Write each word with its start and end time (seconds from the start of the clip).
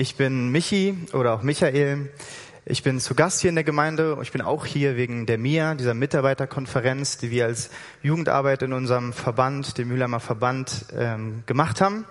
Ich 0.00 0.16
bin 0.16 0.48
Michi 0.48 0.96
oder 1.12 1.34
auch 1.34 1.42
Michael. 1.42 2.08
Ich 2.64 2.82
bin 2.82 3.00
zu 3.00 3.14
Gast 3.14 3.42
hier 3.42 3.50
in 3.50 3.54
der 3.54 3.64
Gemeinde. 3.64 4.16
Ich 4.22 4.32
bin 4.32 4.40
auch 4.40 4.64
hier 4.64 4.96
wegen 4.96 5.26
der 5.26 5.36
MIA, 5.36 5.74
dieser 5.74 5.92
Mitarbeiterkonferenz, 5.92 7.18
die 7.18 7.30
wir 7.30 7.44
als 7.44 7.68
Jugendarbeit 8.02 8.62
in 8.62 8.72
unserem 8.72 9.12
Verband, 9.12 9.76
dem 9.76 9.88
Mühlheimer 9.88 10.18
Verband, 10.18 10.86
ähm, 10.96 11.42
gemacht 11.44 11.82
haben. 11.82 12.06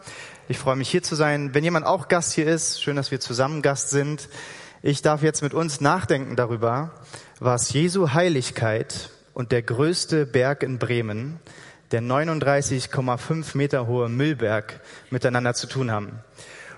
Ich 0.47 0.59
freue 0.59 0.75
mich 0.75 0.87
hier 0.87 1.01
zu 1.01 1.15
sein. 1.15 1.55
Wenn 1.55 1.63
jemand 1.63 1.87
auch 1.87 2.09
Gast 2.09 2.33
hier 2.33 2.45
ist, 2.45 2.79
schön, 2.79 2.95
dass 2.95 3.09
wir 3.09 3.19
zusammen 3.19 3.63
Gast 3.63 3.89
sind. 3.89 4.29
Ich 4.83 5.01
darf 5.01 5.23
jetzt 5.23 5.41
mit 5.41 5.55
uns 5.55 5.81
nachdenken 5.81 6.35
darüber, 6.35 6.91
was 7.39 7.73
Jesu 7.73 8.13
Heiligkeit 8.13 9.09
und 9.33 9.51
der 9.51 9.63
größte 9.63 10.27
Berg 10.27 10.61
in 10.61 10.77
Bremen, 10.77 11.39
der 11.91 12.03
39,5 12.03 13.57
Meter 13.57 13.87
hohe 13.87 14.09
Müllberg, 14.09 14.79
miteinander 15.09 15.55
zu 15.55 15.65
tun 15.65 15.89
haben. 15.89 16.19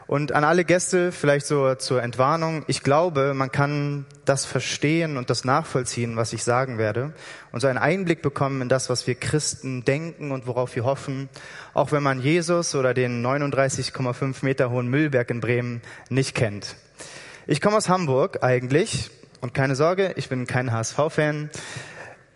Und 0.07 0.31
an 0.31 0.43
alle 0.43 0.65
Gäste 0.65 1.11
vielleicht 1.11 1.45
so 1.45 1.75
zur 1.75 2.03
Entwarnung. 2.03 2.63
Ich 2.67 2.83
glaube, 2.83 3.33
man 3.33 3.51
kann 3.51 4.05
das 4.25 4.45
verstehen 4.45 5.17
und 5.17 5.29
das 5.29 5.45
nachvollziehen, 5.45 6.17
was 6.17 6.33
ich 6.33 6.43
sagen 6.43 6.77
werde 6.77 7.13
und 7.51 7.61
so 7.61 7.67
einen 7.67 7.77
Einblick 7.77 8.21
bekommen 8.21 8.61
in 8.61 8.69
das, 8.69 8.89
was 8.89 9.07
wir 9.07 9.15
Christen 9.15 9.85
denken 9.85 10.31
und 10.31 10.47
worauf 10.47 10.75
wir 10.75 10.83
hoffen, 10.83 11.29
auch 11.73 11.91
wenn 11.91 12.03
man 12.03 12.21
Jesus 12.21 12.75
oder 12.75 12.93
den 12.93 13.25
39,5 13.25 14.43
Meter 14.43 14.69
hohen 14.69 14.87
Müllberg 14.87 15.29
in 15.29 15.39
Bremen 15.39 15.81
nicht 16.09 16.35
kennt. 16.35 16.75
Ich 17.47 17.61
komme 17.61 17.77
aus 17.77 17.89
Hamburg 17.89 18.43
eigentlich 18.43 19.11
und 19.41 19.53
keine 19.53 19.75
Sorge, 19.75 20.13
ich 20.15 20.29
bin 20.29 20.45
kein 20.45 20.71
HSV-Fan. 20.71 21.49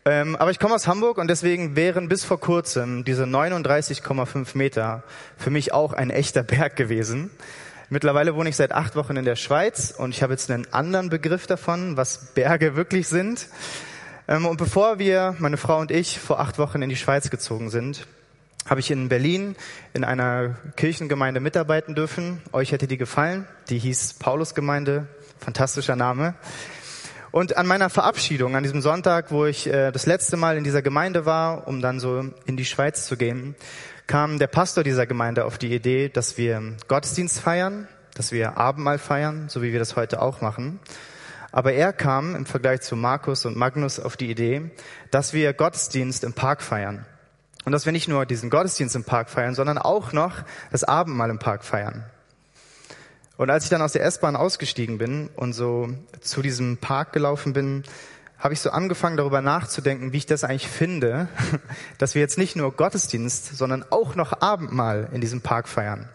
Ähm, 0.07 0.35
aber 0.35 0.51
ich 0.51 0.59
komme 0.59 0.75
aus 0.75 0.85
Hamburg 0.85 1.17
und 1.17 1.27
deswegen 1.29 1.75
wären 1.75 2.07
bis 2.07 2.23
vor 2.23 2.39
kurzem 2.39 3.03
diese 3.05 3.23
39,5 3.23 4.55
Meter 4.55 5.01
für 5.35 5.49
mich 5.49 5.73
auch 5.73 5.93
ein 5.93 6.11
echter 6.11 6.43
Berg 6.43 6.75
gewesen. 6.75 7.31
Mittlerweile 7.89 8.35
wohne 8.35 8.49
ich 8.49 8.55
seit 8.55 8.71
acht 8.71 8.95
Wochen 8.95 9.17
in 9.17 9.25
der 9.25 9.35
Schweiz 9.35 9.91
und 9.97 10.11
ich 10.11 10.21
habe 10.21 10.33
jetzt 10.33 10.51
einen 10.51 10.71
anderen 10.71 11.09
Begriff 11.09 11.47
davon, 11.47 11.97
was 11.97 12.33
Berge 12.35 12.75
wirklich 12.75 13.07
sind. 13.07 13.47
Ähm, 14.27 14.45
und 14.45 14.57
bevor 14.57 14.99
wir, 14.99 15.35
meine 15.39 15.57
Frau 15.57 15.79
und 15.79 15.89
ich, 15.89 16.19
vor 16.19 16.39
acht 16.39 16.59
Wochen 16.59 16.83
in 16.83 16.89
die 16.89 16.95
Schweiz 16.95 17.31
gezogen 17.31 17.71
sind, 17.71 18.05
habe 18.67 18.81
ich 18.81 18.91
in 18.91 19.09
Berlin 19.09 19.55
in 19.93 20.03
einer 20.03 20.55
Kirchengemeinde 20.75 21.39
mitarbeiten 21.39 21.95
dürfen. 21.95 22.43
Euch 22.51 22.71
hätte 22.71 22.85
die 22.85 22.97
gefallen. 22.97 23.47
Die 23.69 23.79
hieß 23.79 24.13
Paulusgemeinde. 24.19 25.07
Fantastischer 25.39 25.95
Name. 25.95 26.35
Und 27.35 27.57
an 27.57 27.67
meiner 27.67 27.89
Verabschiedung, 27.89 28.55
an 28.55 28.63
diesem 28.63 28.79
Sonntag, 28.79 29.29
wo 29.29 29.43
ich 29.45 29.67
äh, 29.67 29.91
das 29.91 30.05
letzte 30.05 30.37
Mal 30.37 30.55
in 30.55 30.63
dieser 30.63 30.81
Gemeinde 30.81 31.25
war, 31.25 31.67
um 31.67 31.81
dann 31.81 31.99
so 31.99 32.23
in 32.45 32.55
die 32.55 32.63
Schweiz 32.63 33.05
zu 33.07 33.17
gehen, 33.17 33.55
kam 34.07 34.39
der 34.39 34.47
Pastor 34.47 34.85
dieser 34.85 35.05
Gemeinde 35.05 35.43
auf 35.43 35.57
die 35.57 35.75
Idee, 35.75 36.07
dass 36.07 36.37
wir 36.37 36.77
Gottesdienst 36.87 37.41
feiern, 37.41 37.89
dass 38.13 38.31
wir 38.31 38.55
Abendmahl 38.55 38.97
feiern, 38.99 39.49
so 39.49 39.61
wie 39.61 39.73
wir 39.73 39.79
das 39.79 39.97
heute 39.97 40.21
auch 40.21 40.39
machen. 40.39 40.79
Aber 41.51 41.73
er 41.73 41.91
kam 41.91 42.37
im 42.37 42.45
Vergleich 42.45 42.79
zu 42.79 42.95
Markus 42.95 43.45
und 43.45 43.57
Magnus 43.57 43.99
auf 43.99 44.15
die 44.15 44.31
Idee, 44.31 44.71
dass 45.11 45.33
wir 45.33 45.51
Gottesdienst 45.51 46.23
im 46.23 46.31
Park 46.31 46.61
feiern. 46.61 47.05
Und 47.65 47.73
dass 47.73 47.85
wir 47.85 47.91
nicht 47.91 48.07
nur 48.07 48.25
diesen 48.25 48.49
Gottesdienst 48.49 48.95
im 48.95 49.03
Park 49.03 49.29
feiern, 49.29 49.55
sondern 49.55 49.77
auch 49.77 50.13
noch 50.13 50.35
das 50.71 50.85
Abendmahl 50.85 51.29
im 51.29 51.39
Park 51.39 51.65
feiern. 51.65 52.05
Und 53.37 53.49
als 53.49 53.65
ich 53.65 53.69
dann 53.69 53.81
aus 53.81 53.91
der 53.91 54.03
S-Bahn 54.03 54.35
ausgestiegen 54.35 54.97
bin 54.97 55.29
und 55.35 55.53
so 55.53 55.89
zu 56.21 56.41
diesem 56.41 56.77
Park 56.77 57.11
gelaufen 57.11 57.53
bin, 57.53 57.83
habe 58.39 58.53
ich 58.53 58.61
so 58.61 58.69
angefangen 58.69 59.17
darüber 59.17 59.41
nachzudenken, 59.41 60.13
wie 60.13 60.17
ich 60.17 60.25
das 60.25 60.43
eigentlich 60.43 60.67
finde, 60.67 61.27
dass 61.97 62.15
wir 62.15 62.21
jetzt 62.21 62.37
nicht 62.37 62.55
nur 62.55 62.71
Gottesdienst, 62.71 63.57
sondern 63.57 63.83
auch 63.89 64.15
noch 64.15 64.41
Abendmahl 64.41 65.09
in 65.11 65.21
diesem 65.21 65.41
Park 65.41 65.67
feiern. 65.67 66.09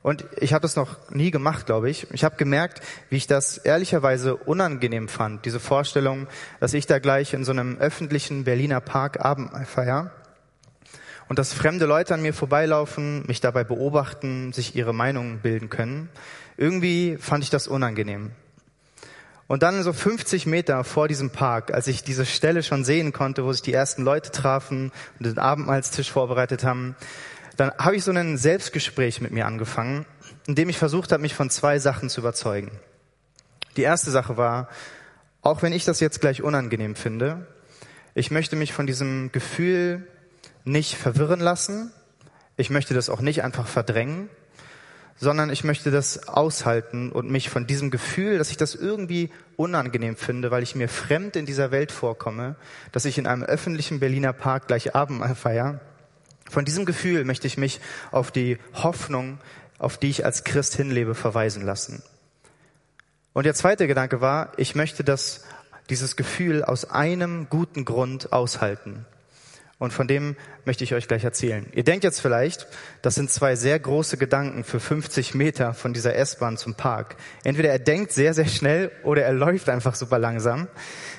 Und 0.00 0.24
ich 0.36 0.54
habe 0.54 0.62
das 0.62 0.76
noch 0.76 1.10
nie 1.10 1.30
gemacht, 1.30 1.66
glaube 1.66 1.90
ich. 1.90 2.06
Ich 2.12 2.24
habe 2.24 2.36
gemerkt, 2.36 2.80
wie 3.10 3.16
ich 3.16 3.26
das 3.26 3.58
ehrlicherweise 3.58 4.36
unangenehm 4.36 5.08
fand, 5.08 5.44
diese 5.44 5.60
Vorstellung, 5.60 6.28
dass 6.60 6.72
ich 6.72 6.86
da 6.86 6.98
gleich 6.98 7.34
in 7.34 7.44
so 7.44 7.50
einem 7.52 7.76
öffentlichen 7.78 8.44
Berliner 8.44 8.80
Park 8.80 9.22
Abendmahl 9.22 9.66
feier 9.66 10.12
und 11.28 11.38
dass 11.38 11.52
fremde 11.52 11.86
Leute 11.86 12.14
an 12.14 12.22
mir 12.22 12.32
vorbeilaufen, 12.32 13.24
mich 13.26 13.40
dabei 13.40 13.64
beobachten, 13.64 14.52
sich 14.52 14.74
ihre 14.74 14.94
Meinung 14.94 15.38
bilden 15.38 15.68
können. 15.68 16.08
Irgendwie 16.56 17.16
fand 17.18 17.44
ich 17.44 17.50
das 17.50 17.68
unangenehm. 17.68 18.32
Und 19.46 19.62
dann 19.62 19.82
so 19.82 19.92
50 19.92 20.46
Meter 20.46 20.84
vor 20.84 21.08
diesem 21.08 21.30
Park, 21.30 21.72
als 21.72 21.86
ich 21.86 22.02
diese 22.02 22.26
Stelle 22.26 22.62
schon 22.62 22.84
sehen 22.84 23.12
konnte, 23.12 23.44
wo 23.44 23.52
sich 23.52 23.62
die 23.62 23.72
ersten 23.72 24.02
Leute 24.02 24.30
trafen 24.30 24.92
und 25.18 25.26
den 25.26 25.38
Abendmahlstisch 25.38 26.10
vorbereitet 26.10 26.64
haben, 26.64 26.96
dann 27.56 27.72
habe 27.78 27.96
ich 27.96 28.04
so 28.04 28.12
ein 28.12 28.36
Selbstgespräch 28.36 29.20
mit 29.20 29.32
mir 29.32 29.46
angefangen, 29.46 30.04
in 30.46 30.54
dem 30.54 30.68
ich 30.68 30.78
versucht 30.78 31.12
habe, 31.12 31.22
mich 31.22 31.34
von 31.34 31.50
zwei 31.50 31.78
Sachen 31.78 32.10
zu 32.10 32.20
überzeugen. 32.20 32.70
Die 33.76 33.82
erste 33.82 34.10
Sache 34.10 34.36
war, 34.36 34.68
auch 35.40 35.62
wenn 35.62 35.72
ich 35.72 35.84
das 35.84 36.00
jetzt 36.00 36.20
gleich 36.20 36.42
unangenehm 36.42 36.94
finde, 36.94 37.46
ich 38.14 38.30
möchte 38.30 38.56
mich 38.56 38.72
von 38.72 38.86
diesem 38.86 39.32
Gefühl 39.32 40.06
nicht 40.68 40.94
verwirren 40.96 41.40
lassen. 41.40 41.90
Ich 42.56 42.70
möchte 42.70 42.94
das 42.94 43.10
auch 43.10 43.20
nicht 43.20 43.42
einfach 43.42 43.66
verdrängen, 43.66 44.28
sondern 45.16 45.50
ich 45.50 45.64
möchte 45.64 45.90
das 45.90 46.28
aushalten 46.28 47.10
und 47.10 47.30
mich 47.30 47.50
von 47.50 47.66
diesem 47.66 47.90
Gefühl, 47.90 48.38
dass 48.38 48.50
ich 48.50 48.56
das 48.56 48.74
irgendwie 48.74 49.30
unangenehm 49.56 50.16
finde, 50.16 50.50
weil 50.50 50.62
ich 50.62 50.74
mir 50.74 50.88
fremd 50.88 51.36
in 51.36 51.46
dieser 51.46 51.70
Welt 51.70 51.92
vorkomme, 51.92 52.56
dass 52.92 53.04
ich 53.04 53.18
in 53.18 53.26
einem 53.26 53.42
öffentlichen 53.42 54.00
Berliner 54.00 54.32
Park 54.32 54.68
gleich 54.68 54.94
Abendmahl 54.94 55.34
feier, 55.34 55.80
von 56.50 56.64
diesem 56.64 56.86
Gefühl 56.86 57.24
möchte 57.24 57.46
ich 57.46 57.58
mich 57.58 57.80
auf 58.10 58.30
die 58.30 58.58
Hoffnung, 58.72 59.38
auf 59.78 59.98
die 59.98 60.10
ich 60.10 60.24
als 60.24 60.44
Christ 60.44 60.74
hinlebe, 60.74 61.14
verweisen 61.14 61.64
lassen. 61.64 62.02
Und 63.32 63.44
der 63.44 63.54
zweite 63.54 63.86
Gedanke 63.86 64.20
war, 64.20 64.52
ich 64.56 64.74
möchte 64.74 65.04
das, 65.04 65.44
dieses 65.90 66.16
Gefühl 66.16 66.64
aus 66.64 66.90
einem 66.90 67.48
guten 67.50 67.84
Grund 67.84 68.32
aushalten. 68.32 69.04
Und 69.78 69.92
von 69.92 70.08
dem 70.08 70.34
möchte 70.64 70.82
ich 70.82 70.92
euch 70.92 71.06
gleich 71.06 71.22
erzählen. 71.22 71.66
Ihr 71.72 71.84
denkt 71.84 72.02
jetzt 72.02 72.20
vielleicht, 72.20 72.66
das 73.00 73.14
sind 73.14 73.30
zwei 73.30 73.54
sehr 73.54 73.78
große 73.78 74.16
Gedanken 74.16 74.64
für 74.64 74.80
50 74.80 75.34
Meter 75.34 75.72
von 75.72 75.92
dieser 75.92 76.16
S-Bahn 76.16 76.56
zum 76.56 76.74
Park. 76.74 77.14
Entweder 77.44 77.70
er 77.70 77.78
denkt 77.78 78.10
sehr, 78.10 78.34
sehr 78.34 78.46
schnell 78.46 78.90
oder 79.04 79.22
er 79.22 79.32
läuft 79.32 79.68
einfach 79.68 79.94
super 79.94 80.18
langsam. 80.18 80.66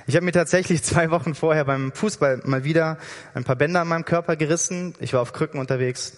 Ich 0.07 0.15
habe 0.15 0.25
mir 0.25 0.33
tatsächlich 0.33 0.83
zwei 0.83 1.09
Wochen 1.09 1.35
vorher 1.35 1.63
beim 1.63 1.93
Fußball 1.93 2.41
mal 2.43 2.65
wieder 2.65 2.97
ein 3.33 3.45
paar 3.45 3.55
Bänder 3.55 3.79
an 3.81 3.87
meinem 3.87 4.03
Körper 4.05 4.35
gerissen. 4.35 4.93
Ich 4.99 5.13
war 5.13 5.21
auf 5.21 5.31
Krücken 5.31 5.59
unterwegs. 5.59 6.17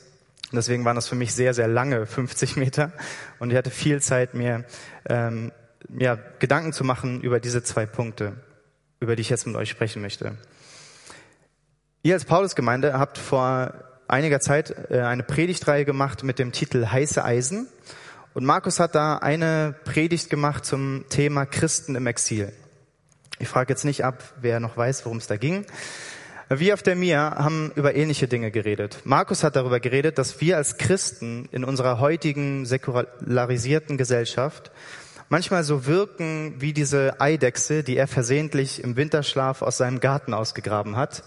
Deswegen 0.52 0.84
waren 0.84 0.96
das 0.96 1.08
für 1.08 1.16
mich 1.16 1.34
sehr, 1.34 1.54
sehr 1.54 1.68
lange 1.68 2.08
50 2.08 2.58
Meter. 2.58 2.92
Und 3.38 3.52
ich 3.52 3.58
hatte 3.58 3.70
viel 3.70 4.02
Zeit, 4.02 4.34
mir 4.34 4.66
ähm, 5.08 5.52
ja, 5.96 6.18
Gedanken 6.40 6.74
zu 6.74 6.84
machen 6.84 7.22
über 7.22 7.40
diese 7.40 7.62
zwei 7.62 7.86
Punkte, 7.86 8.34
über 9.00 9.16
die 9.16 9.22
ich 9.22 9.30
jetzt 9.30 9.46
mit 9.46 9.56
euch 9.56 9.70
sprechen 9.70 10.02
möchte. 10.02 10.38
Ihr 12.04 12.16
als 12.16 12.26
Paulusgemeinde 12.26 12.98
habt 12.98 13.20
vor 13.20 13.76
einiger 14.08 14.40
Zeit 14.40 14.74
äh, 14.90 15.02
eine 15.02 15.22
Predigtreihe 15.22 15.86
gemacht 15.86 16.24
mit 16.24 16.40
dem 16.40 16.52
Titel 16.52 16.88
Heiße 16.88 17.24
Eisen. 17.24 17.68
Und 18.34 18.44
Markus 18.44 18.80
hat 18.80 18.96
da 18.96 19.18
eine 19.18 19.76
Predigt 19.86 20.32
gemacht 20.32 20.66
zum 20.66 21.06
Thema 21.10 21.46
Christen 21.46 21.94
im 21.94 22.08
Exil. 22.08 22.54
Ich 23.38 23.48
frage 23.48 23.72
jetzt 23.72 23.86
nicht 23.86 24.04
ab, 24.04 24.24
wer 24.42 24.60
noch 24.60 24.76
weiß, 24.76 25.06
worum 25.06 25.20
es 25.20 25.28
da 25.28 25.38
ging. 25.38 25.68
Wir 26.50 26.74
auf 26.74 26.82
der 26.82 26.96
MIA 26.96 27.36
haben 27.38 27.72
über 27.76 27.94
ähnliche 27.94 28.28
Dinge 28.28 28.50
geredet. 28.50 29.02
Markus 29.04 29.44
hat 29.44 29.56
darüber 29.56 29.80
geredet, 29.80 30.18
dass 30.18 30.42
wir 30.42 30.58
als 30.58 30.78
Christen 30.78 31.48
in 31.52 31.64
unserer 31.64 32.00
heutigen 32.00 32.66
säkularisierten 32.66 33.98
Gesellschaft 33.98 34.72
manchmal 35.30 35.64
so 35.64 35.86
wirken 35.86 36.56
wie 36.58 36.74
diese 36.74 37.22
Eidechse, 37.22 37.84
die 37.84 37.96
er 37.96 38.08
versehentlich 38.08 38.84
im 38.84 38.96
Winterschlaf 38.96 39.62
aus 39.62 39.78
seinem 39.78 40.00
Garten 40.00 40.34
ausgegraben 40.34 40.96
hat 40.96 41.24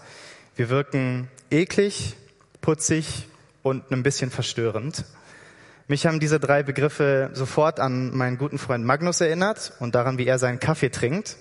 wir 0.55 0.69
wirken 0.69 1.29
eklig, 1.51 2.15
putzig 2.61 3.27
und 3.61 3.91
ein 3.91 4.03
bisschen 4.03 4.31
verstörend. 4.31 5.03
Mich 5.87 6.05
haben 6.05 6.19
diese 6.19 6.39
drei 6.39 6.63
Begriffe 6.63 7.29
sofort 7.33 7.79
an 7.79 8.15
meinen 8.15 8.37
guten 8.37 8.57
Freund 8.57 8.85
Magnus 8.85 9.21
erinnert 9.21 9.73
und 9.79 9.95
daran, 9.95 10.17
wie 10.17 10.25
er 10.25 10.39
seinen 10.39 10.59
Kaffee 10.59 10.89
trinkt. 10.89 11.37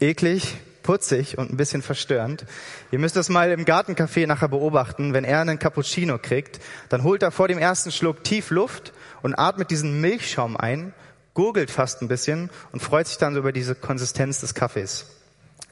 Eklig, 0.00 0.56
putzig 0.82 1.38
und 1.38 1.50
ein 1.50 1.56
bisschen 1.56 1.82
verstörend. 1.82 2.44
Ihr 2.90 2.98
müsst 2.98 3.16
das 3.16 3.28
mal 3.28 3.50
im 3.50 3.64
Gartencafé 3.64 4.26
nachher 4.26 4.48
beobachten. 4.48 5.14
Wenn 5.14 5.24
er 5.24 5.40
einen 5.40 5.58
Cappuccino 5.58 6.18
kriegt, 6.18 6.60
dann 6.90 7.02
holt 7.02 7.22
er 7.22 7.30
vor 7.30 7.48
dem 7.48 7.58
ersten 7.58 7.90
Schluck 7.90 8.22
tief 8.22 8.50
Luft 8.50 8.92
und 9.22 9.34
atmet 9.34 9.70
diesen 9.70 10.00
Milchschaum 10.00 10.56
ein, 10.56 10.92
gurgelt 11.34 11.70
fast 11.70 12.02
ein 12.02 12.08
bisschen 12.08 12.50
und 12.70 12.80
freut 12.80 13.08
sich 13.08 13.18
dann 13.18 13.36
über 13.36 13.50
diese 13.50 13.74
Konsistenz 13.74 14.40
des 14.40 14.54
Kaffees 14.54 15.06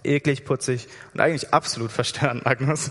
eklig, 0.09 0.45
putzig 0.45 0.89
und 1.15 1.21
eigentlich 1.21 1.53
absolut 1.53 1.93
verstörend, 1.93 2.45
Magnus. 2.45 2.91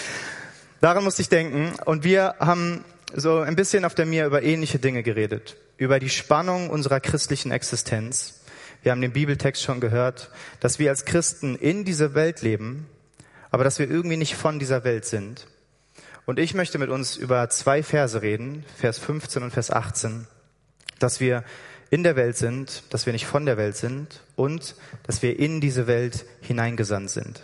Daran 0.80 1.04
musste 1.04 1.22
ich 1.22 1.28
denken. 1.28 1.72
Und 1.84 2.04
wir 2.04 2.36
haben 2.38 2.84
so 3.14 3.38
ein 3.40 3.56
bisschen 3.56 3.84
auf 3.84 3.94
der 3.94 4.06
Mir 4.06 4.26
über 4.26 4.42
ähnliche 4.42 4.78
Dinge 4.78 5.02
geredet. 5.02 5.56
Über 5.76 5.98
die 5.98 6.08
Spannung 6.08 6.70
unserer 6.70 7.00
christlichen 7.00 7.50
Existenz. 7.50 8.40
Wir 8.82 8.92
haben 8.92 9.00
den 9.00 9.12
Bibeltext 9.12 9.62
schon 9.62 9.80
gehört, 9.80 10.30
dass 10.60 10.78
wir 10.78 10.90
als 10.90 11.04
Christen 11.04 11.56
in 11.56 11.84
dieser 11.84 12.14
Welt 12.14 12.42
leben, 12.42 12.86
aber 13.50 13.64
dass 13.64 13.78
wir 13.78 13.90
irgendwie 13.90 14.16
nicht 14.16 14.34
von 14.34 14.58
dieser 14.58 14.84
Welt 14.84 15.04
sind. 15.04 15.46
Und 16.26 16.38
ich 16.38 16.54
möchte 16.54 16.78
mit 16.78 16.90
uns 16.90 17.16
über 17.16 17.48
zwei 17.48 17.82
Verse 17.82 18.20
reden, 18.22 18.64
Vers 18.76 18.98
15 18.98 19.42
und 19.42 19.50
Vers 19.50 19.70
18. 19.70 20.26
dass 20.98 21.20
wir 21.20 21.44
in 21.90 22.02
der 22.02 22.16
Welt 22.16 22.36
sind, 22.36 22.82
dass 22.90 23.06
wir 23.06 23.12
nicht 23.12 23.26
von 23.26 23.46
der 23.46 23.56
Welt 23.56 23.76
sind 23.76 24.22
und 24.36 24.74
dass 25.04 25.22
wir 25.22 25.38
in 25.38 25.60
diese 25.60 25.86
Welt 25.86 26.26
hineingesandt 26.40 27.10
sind. 27.10 27.42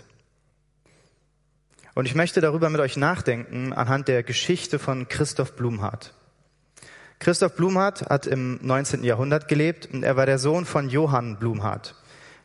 Und 1.94 2.06
ich 2.06 2.14
möchte 2.14 2.41
darüber 2.41 2.70
mit 2.70 2.81
euch 2.81 2.96
nachdenken 2.96 3.73
anhand 3.73 4.08
der 4.08 4.23
Geschichte 4.23 4.79
von 4.79 5.08
Christoph 5.08 5.55
Blumhardt. 5.55 6.12
Christoph 7.20 7.55
Blumhardt 7.55 8.02
hat 8.11 8.26
im 8.26 8.58
19. 8.61 9.05
Jahrhundert 9.05 9.49
gelebt 9.49 9.88
und 9.93 10.02
er 10.02 10.17
war 10.17 10.26
der 10.26 10.38
Sohn 10.38 10.67
von 10.67 10.88
Johann 10.88 11.38
Blumhardt. 11.38 11.94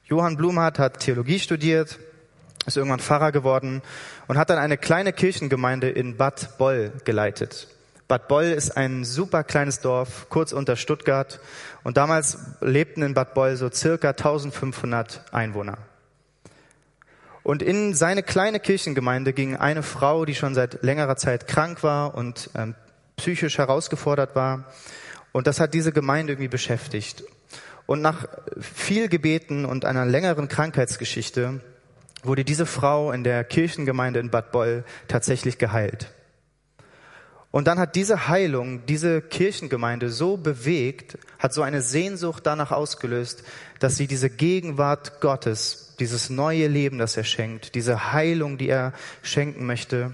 Johann 0.06 0.38
Blumhardt 0.38 0.80
hat 0.80 1.00
Theologie 1.00 1.40
studiert, 1.40 2.00
ist 2.66 2.78
irgendwann 2.78 3.00
Pfarrer 3.00 3.32
geworden 3.32 3.82
und 4.28 4.38
hat 4.38 4.50
dann 4.50 4.60
eine 4.60 4.78
kleine 4.78 5.12
Kirchengemeinde 5.12 5.90
in 5.90 6.16
Bad 6.16 6.58
Boll 6.58 6.94
geleitet. 7.04 7.68
Bad 8.10 8.28
Boll 8.28 8.46
ist 8.46 8.76
ein 8.76 9.06
super 9.06 9.44
kleines 9.44 9.82
Dorf, 9.82 10.30
kurz 10.30 10.52
unter 10.52 10.76
Stuttgart. 10.76 11.40
Und 11.84 11.96
damals 11.96 12.40
lebten 12.60 13.04
in 13.04 13.14
Bad 13.14 13.36
Boll 13.36 13.56
so 13.56 13.70
circa 13.70 14.10
1500 14.10 15.32
Einwohner. 15.32 15.78
Und 17.44 17.62
in 17.62 17.94
seine 17.94 18.24
kleine 18.24 18.60
Kirchengemeinde 18.60 19.32
ging 19.32 19.56
eine 19.56 19.84
Frau, 19.84 20.26
die 20.26 20.34
schon 20.34 20.56
seit 20.56 20.82
längerer 20.82 21.18
Zeit 21.18 21.46
krank 21.46 21.84
war 21.84 22.16
und 22.16 22.50
ähm, 22.56 22.74
psychisch 23.18 23.60
herausgefordert 23.60 24.36
war. 24.36 24.66
Und 25.32 25.46
das 25.46 25.60
hat 25.60 25.76
diese 25.76 25.92
Gemeinde 25.92 26.34
irgendwie 26.34 26.48
beschäftigt. 26.48 27.24
Und 27.86 28.02
nach 28.02 28.28
viel 28.60 29.08
Gebeten 29.08 29.66
und 29.66 29.86
einer 29.86 30.08
längeren 30.08 30.48
Krankheitsgeschichte 30.48 31.60
wurde 32.24 32.44
diese 32.44 32.66
Frau 32.66 33.12
in 33.12 33.24
der 33.24 33.44
Kirchengemeinde 33.44 34.20
in 34.20 34.32
Bad 34.32 34.52
Boll 34.52 34.84
tatsächlich 35.08 35.60
geheilt. 35.60 36.12
Und 37.52 37.68
dann 37.68 37.80
hat 37.80 37.96
diese 37.96 38.28
Heilung, 38.28 38.86
diese 38.86 39.22
Kirchengemeinde 39.22 40.12
so 40.12 40.38
bewegt, 40.38 41.18
hat 41.40 41.52
so 41.52 41.64
eine 41.64 41.82
Sehnsucht 41.82 42.46
danach 42.46 42.72
ausgelöst, 42.72 43.44
dass 43.80 43.98
sie 43.98 44.06
diese 44.06 44.30
Gegenwart 44.30 45.20
Gottes, 45.20 45.96
dieses 46.00 46.30
neue 46.30 46.68
Leben, 46.68 47.00
das 47.00 47.18
er 47.18 47.24
schenkt, 47.24 47.74
diese 47.74 48.14
Heilung, 48.14 48.60
die 48.60 48.70
er 48.70 48.94
schenken 49.24 49.66
möchte, 49.66 50.14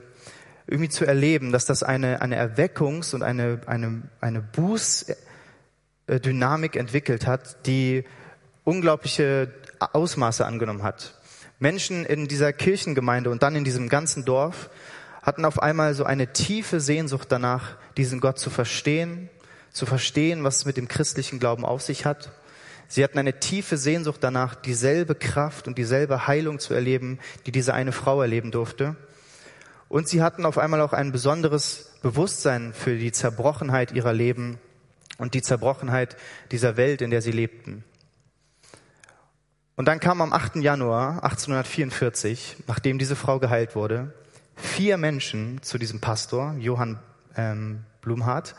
irgendwie 0.66 0.88
zu 0.90 1.04
erleben, 1.06 1.52
dass 1.52 1.66
das 1.66 1.84
eine, 1.84 2.22
eine 2.22 2.38
Erweckungs- 2.38 3.14
und 3.14 3.22
eine, 3.22 3.60
eine, 3.66 4.04
eine 4.22 4.42
Bußdynamik 4.42 6.78
entwickelt 6.78 7.28
hat, 7.28 7.68
die 7.68 8.06
unglaubliche 8.64 9.54
Ausmaße 9.80 10.46
angenommen 10.46 10.84
hat. 10.84 11.20
Menschen 11.60 12.06
in 12.06 12.30
dieser 12.30 12.54
Kirchengemeinde 12.54 13.30
und 13.30 13.44
dann 13.44 13.56
in 13.56 13.66
diesem 13.66 13.90
ganzen 13.90 14.24
Dorf 14.26 14.70
hatten 15.26 15.44
auf 15.44 15.62
einmal 15.62 15.96
so 15.96 16.04
eine 16.04 16.34
tiefe 16.34 16.80
Sehnsucht 16.80 17.32
danach, 17.32 17.78
diesen 17.98 18.20
Gott 18.20 18.38
zu 18.38 18.52
verstehen, 18.52 19.30
zu 19.72 19.88
verstehen, 19.88 20.44
was 20.44 20.58
es 20.58 20.66
mit 20.66 20.78
dem 20.78 20.88
christlichen 20.88 21.40
Glauben 21.40 21.66
auf 21.66 21.82
sich 21.82 22.06
hat. 22.06 22.32
Sie 22.88 23.04
hatten 23.04 23.18
eine 23.18 23.40
tiefe 23.40 23.78
Sehnsucht 23.78 24.20
danach, 24.22 24.54
dieselbe 24.54 25.16
Kraft 25.16 25.68
und 25.68 25.80
dieselbe 25.80 26.28
Heilung 26.28 26.60
zu 26.60 26.76
erleben, 26.76 27.20
die 27.48 27.52
diese 27.52 27.74
eine 27.74 27.92
Frau 27.92 28.22
erleben 28.22 28.52
durfte. 28.52 28.96
Und 29.90 30.08
sie 30.08 30.22
hatten 30.22 30.46
auf 30.46 30.60
einmal 30.60 30.82
auch 30.82 30.94
ein 30.94 31.12
besonderes 31.12 31.92
Bewusstsein 32.04 32.74
für 32.74 32.96
die 32.96 33.12
Zerbrochenheit 33.12 33.92
ihrer 33.92 34.14
Leben 34.14 34.60
und 35.18 35.34
die 35.34 35.42
Zerbrochenheit 35.42 36.18
dieser 36.52 36.78
Welt, 36.78 37.02
in 37.02 37.10
der 37.10 37.24
sie 37.24 37.32
lebten. 37.32 37.84
Und 39.76 39.88
dann 39.88 40.00
kam 40.00 40.22
am 40.22 40.34
8. 40.34 40.58
Januar 40.58 41.24
1844, 41.24 42.58
nachdem 42.68 43.00
diese 43.00 43.16
Frau 43.16 43.40
geheilt 43.40 43.76
wurde, 43.76 44.14
vier 44.56 44.98
Menschen 44.98 45.62
zu 45.62 45.78
diesem 45.78 46.02
Pastor, 46.02 46.56
Johann 46.60 47.00
ähm, 47.36 47.82
Blumhardt, 48.02 48.56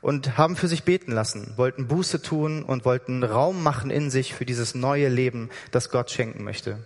und 0.00 0.38
haben 0.38 0.56
für 0.56 0.68
sich 0.68 0.84
beten 0.84 1.12
lassen, 1.12 1.54
wollten 1.56 1.88
Buße 1.88 2.22
tun 2.22 2.62
und 2.62 2.84
wollten 2.84 3.24
Raum 3.24 3.62
machen 3.62 3.90
in 3.90 4.10
sich 4.10 4.34
für 4.34 4.44
dieses 4.44 4.74
neue 4.74 5.08
Leben, 5.08 5.50
das 5.70 5.90
Gott 5.90 6.10
schenken 6.10 6.44
möchte. 6.44 6.78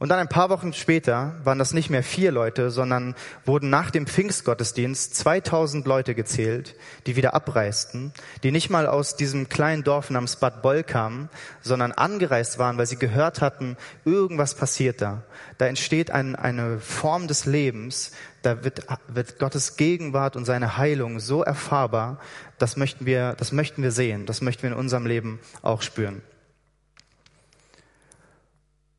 Und 0.00 0.08
dann 0.08 0.18
ein 0.18 0.30
paar 0.30 0.48
Wochen 0.48 0.72
später 0.72 1.34
waren 1.44 1.58
das 1.58 1.74
nicht 1.74 1.90
mehr 1.90 2.02
vier 2.02 2.32
Leute, 2.32 2.70
sondern 2.70 3.14
wurden 3.44 3.68
nach 3.68 3.90
dem 3.90 4.06
Pfingstgottesdienst 4.06 5.14
2000 5.14 5.86
Leute 5.86 6.14
gezählt, 6.14 6.74
die 7.04 7.16
wieder 7.16 7.34
abreisten, 7.34 8.14
die 8.42 8.50
nicht 8.50 8.70
mal 8.70 8.86
aus 8.86 9.16
diesem 9.16 9.50
kleinen 9.50 9.84
Dorf 9.84 10.08
namens 10.08 10.36
Bad 10.36 10.62
Boll 10.62 10.84
kamen, 10.84 11.28
sondern 11.60 11.92
angereist 11.92 12.58
waren, 12.58 12.78
weil 12.78 12.86
sie 12.86 12.96
gehört 12.96 13.42
hatten, 13.42 13.76
irgendwas 14.06 14.54
passiert 14.54 15.02
da. 15.02 15.22
Da 15.58 15.66
entsteht 15.66 16.10
ein, 16.10 16.34
eine 16.34 16.78
Form 16.78 17.28
des 17.28 17.44
Lebens, 17.44 18.12
da 18.40 18.64
wird, 18.64 18.86
wird 19.08 19.38
Gottes 19.38 19.76
Gegenwart 19.76 20.34
und 20.34 20.46
seine 20.46 20.78
Heilung 20.78 21.20
so 21.20 21.42
erfahrbar, 21.42 22.18
das 22.56 22.78
möchten 22.78 23.04
wir, 23.04 23.34
das 23.34 23.52
möchten 23.52 23.82
wir 23.82 23.92
sehen, 23.92 24.24
das 24.24 24.40
möchten 24.40 24.62
wir 24.62 24.70
in 24.70 24.78
unserem 24.78 25.04
Leben 25.04 25.40
auch 25.60 25.82
spüren. 25.82 26.22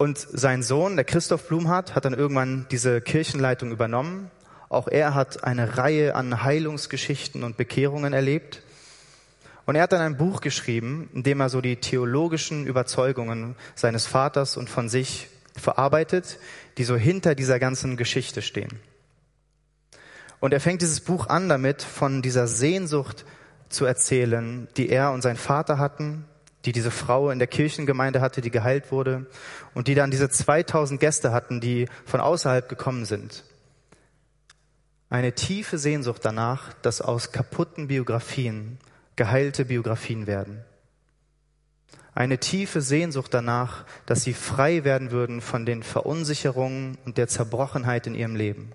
Und 0.02 0.18
sein 0.18 0.64
Sohn, 0.64 0.96
der 0.96 1.06
Christoph 1.06 1.48
Blumhardt, 1.48 1.94
hat 1.94 2.06
dann 2.06 2.16
irgendwann 2.16 2.66
diese 2.72 3.02
Kirchenleitung 3.02 3.72
übernommen. 3.72 4.32
Auch 4.68 4.88
er 4.88 5.14
hat 5.14 5.44
eine 5.44 5.78
Reihe 5.78 6.16
an 6.16 6.42
Heilungsgeschichten 6.42 7.44
und 7.44 7.56
Bekehrungen 7.56 8.12
erlebt. 8.12 8.64
Und 9.68 9.76
er 9.76 9.84
hat 9.84 9.92
dann 9.92 10.02
ein 10.02 10.18
Buch 10.18 10.42
geschrieben, 10.42 11.08
in 11.14 11.22
dem 11.22 11.40
er 11.40 11.50
so 11.50 11.62
die 11.62 11.76
theologischen 11.76 12.66
Überzeugungen 12.66 13.56
seines 13.76 14.08
Vaters 14.08 14.58
und 14.58 14.72
von 14.72 14.90
sich 14.90 15.28
verarbeitet, 15.56 16.40
die 16.80 16.84
so 16.84 16.96
hinter 16.96 17.36
dieser 17.36 17.60
ganzen 17.60 17.96
Geschichte 17.96 18.42
stehen. 18.42 18.80
Und 20.40 20.52
er 20.52 20.62
fängt 20.62 20.82
dieses 20.82 21.02
Buch 21.02 21.28
an 21.28 21.48
damit, 21.48 21.84
von 21.84 22.24
dieser 22.24 22.48
Sehnsucht 22.48 23.24
zu 23.70 23.86
erzählen, 23.86 24.68
die 24.78 24.90
er 24.90 25.12
und 25.12 25.22
sein 25.22 25.38
Vater 25.38 25.78
hatten, 25.78 26.26
die 26.66 26.72
diese 26.72 26.92
Frau 26.92 27.30
in 27.30 27.40
der 27.40 27.48
Kirchengemeinde 27.48 28.22
hatte, 28.22 28.42
die 28.42 28.52
geheilt 28.52 28.92
wurde 28.92 29.26
und 29.74 29.88
die 29.88 29.96
dann 29.96 30.12
diese 30.12 30.30
2000 30.30 31.00
Gäste 31.00 31.32
hatten, 31.32 31.60
die 31.60 31.88
von 32.06 32.22
außerhalb 32.22 32.70
gekommen 32.70 33.06
sind. 33.06 33.44
Eine 35.10 35.34
tiefe 35.34 35.78
Sehnsucht 35.78 36.24
danach, 36.24 36.74
dass 36.82 37.02
aus 37.02 37.32
kaputten 37.32 37.88
Biografien 37.88 38.78
geheilte 39.16 39.66
Biografien 39.66 40.26
werden. 40.28 40.64
Eine 42.14 42.40
tiefe 42.40 42.82
Sehnsucht 42.82 43.34
danach, 43.34 43.86
dass 44.06 44.24
sie 44.24 44.34
frei 44.34 44.84
werden 44.84 45.12
würden 45.12 45.42
von 45.42 45.66
den 45.66 45.82
Verunsicherungen 45.82 46.98
und 47.06 47.18
der 47.18 47.28
Zerbrochenheit 47.28 48.06
in 48.08 48.16
ihrem 48.16 48.36
Leben. 48.36 48.72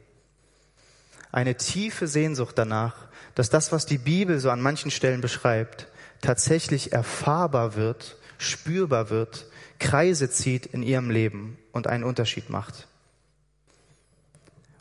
Eine 1.32 1.56
tiefe 1.56 2.06
Sehnsucht 2.06 2.56
danach, 2.56 3.08
dass 3.34 3.50
das, 3.50 3.72
was 3.72 3.84
die 3.84 3.98
Bibel 3.98 4.38
so 4.38 4.50
an 4.50 4.62
manchen 4.62 4.90
Stellen 4.90 5.20
beschreibt, 5.20 5.86
tatsächlich 6.20 6.92
erfahrbar 6.92 7.76
wird, 7.76 8.16
spürbar 8.38 9.10
wird, 9.10 9.46
Kreise 9.78 10.30
zieht 10.30 10.66
in 10.66 10.82
ihrem 10.82 11.10
Leben 11.10 11.58
und 11.72 11.86
einen 11.86 12.04
Unterschied 12.04 12.50
macht. 12.50 12.86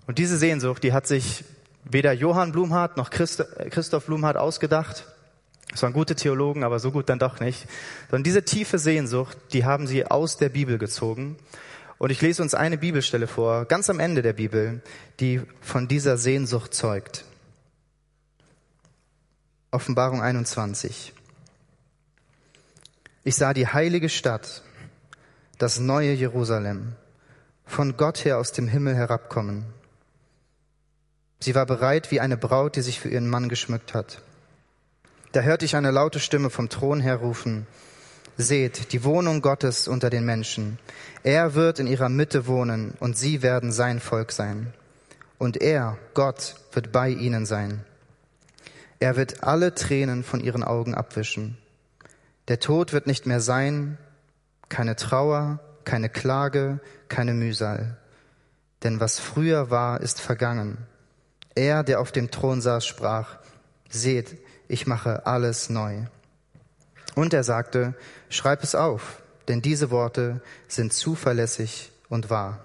Und 0.07 0.17
diese 0.17 0.37
Sehnsucht, 0.37 0.83
die 0.83 0.93
hat 0.93 1.07
sich 1.07 1.43
weder 1.83 2.13
Johann 2.13 2.51
Blumhardt 2.51 2.97
noch 2.97 3.09
Christoph 3.09 4.05
Blumhardt 4.05 4.37
ausgedacht. 4.37 5.05
Es 5.73 5.81
waren 5.83 5.93
gute 5.93 6.15
Theologen, 6.15 6.63
aber 6.63 6.79
so 6.79 6.91
gut 6.91 7.09
dann 7.09 7.19
doch 7.19 7.39
nicht. 7.39 7.67
Sondern 8.09 8.23
diese 8.23 8.43
tiefe 8.43 8.79
Sehnsucht, 8.79 9.37
die 9.51 9.65
haben 9.65 9.87
sie 9.87 10.05
aus 10.05 10.37
der 10.37 10.49
Bibel 10.49 10.77
gezogen. 10.77 11.37
Und 11.97 12.11
ich 12.11 12.21
lese 12.21 12.41
uns 12.41 12.53
eine 12.53 12.77
Bibelstelle 12.77 13.27
vor, 13.27 13.65
ganz 13.65 13.89
am 13.89 13.99
Ende 13.99 14.21
der 14.21 14.33
Bibel, 14.33 14.81
die 15.19 15.41
von 15.61 15.87
dieser 15.87 16.17
Sehnsucht 16.17 16.73
zeugt. 16.73 17.25
Offenbarung 19.71 20.21
21. 20.21 21.13
Ich 23.27 23.37
sah 23.37 23.55
die 23.55 23.65
heilige 23.65 24.07
Stadt, 24.07 24.61
das 25.57 25.79
neue 25.79 26.13
Jerusalem, 26.13 26.93
von 27.65 27.97
Gott 27.97 28.23
her 28.23 28.37
aus 28.37 28.51
dem 28.51 28.67
Himmel 28.67 28.93
herabkommen. 28.93 29.65
Sie 31.39 31.55
war 31.55 31.65
bereit 31.65 32.11
wie 32.11 32.19
eine 32.19 32.37
Braut, 32.37 32.75
die 32.75 32.83
sich 32.83 32.99
für 32.99 33.09
ihren 33.09 33.27
Mann 33.27 33.49
geschmückt 33.49 33.95
hat. 33.95 34.21
Da 35.31 35.41
hörte 35.41 35.65
ich 35.65 35.75
eine 35.75 35.89
laute 35.89 36.19
Stimme 36.19 36.51
vom 36.51 36.69
Thron 36.69 36.99
her 36.99 37.15
rufen, 37.15 37.65
Seht, 38.37 38.93
die 38.93 39.03
Wohnung 39.03 39.41
Gottes 39.41 39.87
unter 39.87 40.11
den 40.11 40.23
Menschen. 40.23 40.77
Er 41.23 41.55
wird 41.55 41.79
in 41.79 41.87
ihrer 41.87 42.09
Mitte 42.09 42.45
wohnen 42.45 42.93
und 42.99 43.17
sie 43.17 43.41
werden 43.41 43.71
sein 43.71 43.99
Volk 43.99 44.33
sein. 44.33 44.71
Und 45.39 45.63
er, 45.63 45.97
Gott, 46.13 46.57
wird 46.73 46.91
bei 46.91 47.09
ihnen 47.09 47.47
sein. 47.47 47.83
Er 48.99 49.15
wird 49.15 49.43
alle 49.43 49.73
Tränen 49.73 50.23
von 50.23 50.41
ihren 50.41 50.63
Augen 50.63 50.93
abwischen. 50.93 51.57
Der 52.47 52.59
Tod 52.59 52.93
wird 52.93 53.07
nicht 53.07 53.25
mehr 53.25 53.41
sein, 53.41 53.97
keine 54.69 54.95
Trauer, 54.95 55.59
keine 55.83 56.09
Klage, 56.09 56.79
keine 57.07 57.33
Mühsal. 57.33 57.97
Denn 58.83 58.99
was 58.99 59.19
früher 59.19 59.71
war, 59.71 60.01
ist 60.01 60.21
vergangen. 60.21 60.77
Er, 61.55 61.83
der 61.83 61.99
auf 61.99 62.11
dem 62.11 62.29
Thron 62.29 62.61
saß, 62.61 62.85
sprach, 62.85 63.37
seht, 63.89 64.37
ich 64.67 64.87
mache 64.87 65.25
alles 65.25 65.69
neu. 65.69 66.05
Und 67.15 67.33
er 67.33 67.43
sagte, 67.43 67.95
schreib 68.29 68.61
es 68.61 68.75
auf, 68.75 69.21
denn 69.47 69.61
diese 69.61 69.89
Worte 69.89 70.41
sind 70.67 70.93
zuverlässig 70.93 71.91
und 72.09 72.29
wahr. 72.29 72.63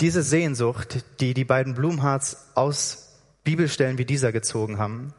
Diese 0.00 0.22
Sehnsucht, 0.22 1.04
die 1.20 1.32
die 1.32 1.44
beiden 1.44 1.74
Blumhards 1.74 2.48
aus 2.54 3.18
Bibelstellen 3.44 3.98
wie 3.98 4.04
dieser 4.04 4.32
gezogen 4.32 4.78
haben. 4.78 5.14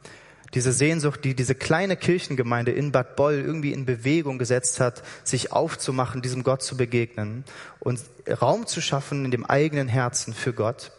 Diese 0.54 0.72
Sehnsucht, 0.72 1.24
die 1.24 1.36
diese 1.36 1.56
kleine 1.56 1.98
Kirchengemeinde 1.98 2.72
in 2.72 2.92
Bad 2.92 3.16
Boll 3.16 3.36
irgendwie 3.36 3.74
in 3.74 3.86
Bewegung 3.86 4.38
gesetzt 4.38 4.80
hat, 4.80 5.02
sich 5.24 5.52
aufzumachen, 5.52 6.22
diesem 6.22 6.44
Gott 6.44 6.62
zu 6.62 6.78
begegnen 6.78 7.44
und 7.80 8.00
Raum 8.42 8.68
zu 8.68 8.80
schaffen 8.80 9.26
in 9.26 9.32
dem 9.32 9.46
eigenen 9.46 9.88
Herzen 9.88 10.34
für 10.34 10.54
Gott, 10.54 10.92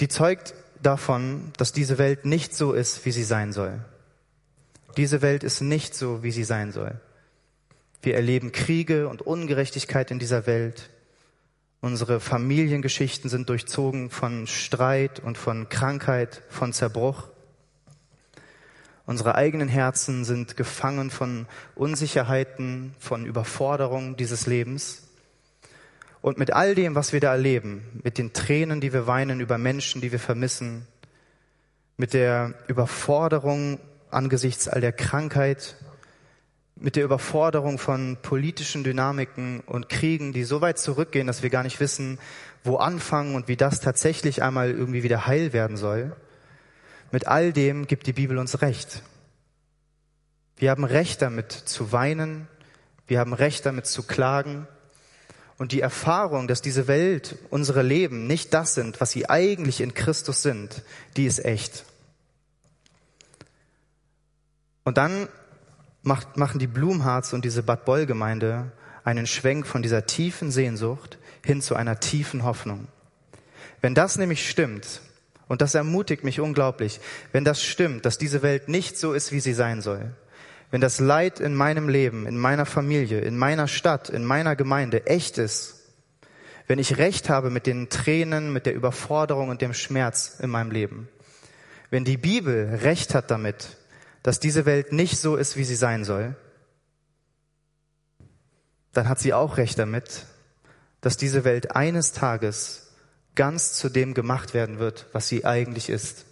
die 0.00 0.08
zeugt 0.08 0.54
davon, 0.82 1.52
dass 1.56 1.72
diese 1.72 1.96
Welt 1.96 2.24
nicht 2.24 2.54
so 2.54 2.72
ist, 2.72 3.04
wie 3.06 3.12
sie 3.12 3.24
sein 3.24 3.52
soll. 3.52 3.84
Diese 4.96 5.22
Welt 5.22 5.44
ist 5.44 5.62
nicht 5.62 5.94
so, 5.94 6.22
wie 6.22 6.32
sie 6.32 6.44
sein 6.44 6.72
soll. 6.72 7.00
Wir 8.02 8.16
erleben 8.16 8.52
Kriege 8.52 9.08
und 9.08 9.22
Ungerechtigkeit 9.22 10.10
in 10.10 10.18
dieser 10.18 10.46
Welt. 10.46 10.90
Unsere 11.80 12.20
Familiengeschichten 12.20 13.30
sind 13.30 13.48
durchzogen 13.48 14.10
von 14.10 14.46
Streit 14.46 15.20
und 15.20 15.38
von 15.38 15.68
Krankheit, 15.68 16.42
von 16.48 16.72
Zerbruch. 16.72 17.28
Unsere 19.04 19.34
eigenen 19.34 19.68
Herzen 19.68 20.24
sind 20.24 20.56
gefangen 20.56 21.10
von 21.10 21.46
Unsicherheiten, 21.74 22.94
von 22.98 23.26
Überforderung 23.26 24.16
dieses 24.16 24.46
Lebens. 24.46 25.08
Und 26.20 26.38
mit 26.38 26.52
all 26.52 26.76
dem, 26.76 26.94
was 26.94 27.12
wir 27.12 27.18
da 27.18 27.32
erleben, 27.32 28.00
mit 28.04 28.16
den 28.16 28.32
Tränen, 28.32 28.80
die 28.80 28.92
wir 28.92 29.08
weinen 29.08 29.40
über 29.40 29.58
Menschen, 29.58 30.00
die 30.00 30.12
wir 30.12 30.20
vermissen, 30.20 30.86
mit 31.96 32.14
der 32.14 32.54
Überforderung 32.68 33.80
angesichts 34.10 34.68
all 34.68 34.80
der 34.80 34.92
Krankheit, 34.92 35.76
mit 36.76 36.96
der 36.96 37.04
Überforderung 37.04 37.78
von 37.78 38.18
politischen 38.22 38.84
Dynamiken 38.84 39.60
und 39.60 39.88
Kriegen, 39.88 40.32
die 40.32 40.44
so 40.44 40.60
weit 40.60 40.78
zurückgehen, 40.78 41.26
dass 41.26 41.42
wir 41.42 41.50
gar 41.50 41.62
nicht 41.62 41.80
wissen, 41.80 42.18
wo 42.64 42.76
anfangen 42.76 43.34
und 43.34 43.48
wie 43.48 43.56
das 43.56 43.80
tatsächlich 43.80 44.42
einmal 44.42 44.70
irgendwie 44.70 45.02
wieder 45.02 45.26
heil 45.26 45.52
werden 45.52 45.76
soll. 45.76 46.14
Mit 47.12 47.28
all 47.28 47.52
dem 47.52 47.86
gibt 47.86 48.06
die 48.06 48.12
Bibel 48.12 48.38
uns 48.38 48.62
Recht. 48.62 49.02
Wir 50.56 50.70
haben 50.70 50.84
Recht 50.84 51.22
damit 51.22 51.52
zu 51.52 51.92
weinen, 51.92 52.48
wir 53.06 53.20
haben 53.20 53.34
Recht 53.34 53.64
damit 53.66 53.86
zu 53.86 54.02
klagen, 54.02 54.66
und 55.58 55.70
die 55.70 55.80
Erfahrung, 55.80 56.48
dass 56.48 56.60
diese 56.60 56.88
Welt, 56.88 57.38
unsere 57.50 57.82
Leben 57.82 58.26
nicht 58.26 58.52
das 58.52 58.74
sind, 58.74 59.00
was 59.00 59.12
sie 59.12 59.30
eigentlich 59.30 59.80
in 59.80 59.94
Christus 59.94 60.42
sind, 60.42 60.82
die 61.16 61.26
ist 61.26 61.44
echt. 61.44 61.84
Und 64.82 64.98
dann 64.98 65.28
macht, 66.02 66.36
machen 66.36 66.58
die 66.58 66.66
Blumharz 66.66 67.32
und 67.32 67.44
diese 67.44 67.62
Bad 67.62 67.84
Boll 67.84 68.06
Gemeinde 68.06 68.72
einen 69.04 69.28
Schwenk 69.28 69.66
von 69.66 69.82
dieser 69.82 70.06
tiefen 70.06 70.50
Sehnsucht 70.50 71.18
hin 71.44 71.62
zu 71.62 71.76
einer 71.76 72.00
tiefen 72.00 72.42
Hoffnung. 72.42 72.88
Wenn 73.80 73.94
das 73.94 74.16
nämlich 74.16 74.48
stimmt, 74.48 75.00
und 75.52 75.60
das 75.60 75.74
ermutigt 75.74 76.24
mich 76.24 76.40
unglaublich, 76.40 76.98
wenn 77.32 77.44
das 77.44 77.62
stimmt, 77.62 78.06
dass 78.06 78.16
diese 78.16 78.40
Welt 78.40 78.70
nicht 78.70 78.96
so 78.96 79.12
ist, 79.12 79.32
wie 79.32 79.40
sie 79.40 79.52
sein 79.52 79.82
soll, 79.82 80.10
wenn 80.70 80.80
das 80.80 80.98
Leid 80.98 81.40
in 81.40 81.54
meinem 81.54 81.90
Leben, 81.90 82.26
in 82.26 82.38
meiner 82.38 82.64
Familie, 82.64 83.20
in 83.20 83.36
meiner 83.36 83.68
Stadt, 83.68 84.08
in 84.08 84.24
meiner 84.24 84.56
Gemeinde 84.56 85.04
echt 85.04 85.36
ist, 85.36 85.82
wenn 86.68 86.78
ich 86.78 86.96
recht 86.96 87.28
habe 87.28 87.50
mit 87.50 87.66
den 87.66 87.90
Tränen, 87.90 88.54
mit 88.54 88.64
der 88.64 88.74
Überforderung 88.74 89.50
und 89.50 89.60
dem 89.60 89.74
Schmerz 89.74 90.38
in 90.40 90.48
meinem 90.48 90.70
Leben, 90.70 91.10
wenn 91.90 92.06
die 92.06 92.16
Bibel 92.16 92.78
recht 92.82 93.14
hat 93.14 93.30
damit, 93.30 93.76
dass 94.22 94.40
diese 94.40 94.64
Welt 94.64 94.94
nicht 94.94 95.18
so 95.18 95.36
ist, 95.36 95.58
wie 95.58 95.64
sie 95.64 95.76
sein 95.76 96.04
soll, 96.04 96.34
dann 98.94 99.06
hat 99.06 99.18
sie 99.18 99.34
auch 99.34 99.58
recht 99.58 99.78
damit, 99.78 100.24
dass 101.02 101.18
diese 101.18 101.44
Welt 101.44 101.76
eines 101.76 102.12
Tages 102.12 102.81
ganz 103.34 103.72
zu 103.74 103.88
dem 103.88 104.14
gemacht 104.14 104.54
werden 104.54 104.78
wird, 104.78 105.06
was 105.12 105.28
sie 105.28 105.44
eigentlich 105.44 105.88
ist. 105.88 106.26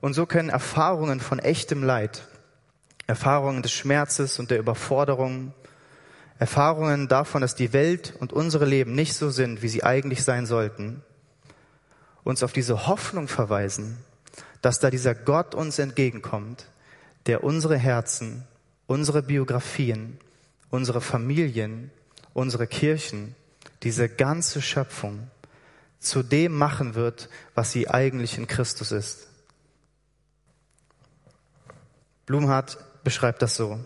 Und 0.00 0.14
so 0.14 0.26
können 0.26 0.48
Erfahrungen 0.48 1.20
von 1.20 1.38
echtem 1.38 1.82
Leid, 1.82 2.28
Erfahrungen 3.06 3.62
des 3.62 3.72
Schmerzes 3.72 4.38
und 4.38 4.50
der 4.50 4.58
Überforderung, 4.58 5.52
Erfahrungen 6.38 7.08
davon, 7.08 7.40
dass 7.40 7.54
die 7.54 7.72
Welt 7.72 8.14
und 8.20 8.32
unsere 8.32 8.66
Leben 8.66 8.94
nicht 8.94 9.14
so 9.14 9.30
sind, 9.30 9.62
wie 9.62 9.68
sie 9.68 9.84
eigentlich 9.84 10.22
sein 10.22 10.46
sollten, 10.46 11.02
uns 12.24 12.42
auf 12.42 12.52
diese 12.52 12.86
Hoffnung 12.86 13.28
verweisen, 13.28 13.98
dass 14.60 14.80
da 14.80 14.90
dieser 14.90 15.14
Gott 15.14 15.54
uns 15.54 15.78
entgegenkommt, 15.78 16.66
der 17.26 17.42
unsere 17.42 17.78
Herzen, 17.78 18.44
unsere 18.86 19.22
Biografien, 19.22 20.18
unsere 20.70 21.00
Familien, 21.00 21.90
unsere 22.34 22.66
Kirchen, 22.66 23.34
diese 23.86 24.08
ganze 24.08 24.62
Schöpfung 24.62 25.30
zu 26.00 26.24
dem 26.24 26.52
machen 26.52 26.96
wird, 26.96 27.28
was 27.54 27.70
sie 27.70 27.88
eigentlich 27.88 28.36
in 28.36 28.48
Christus 28.48 28.90
ist. 28.90 29.28
Blumhardt 32.26 32.78
beschreibt 33.04 33.42
das 33.42 33.54
so. 33.54 33.78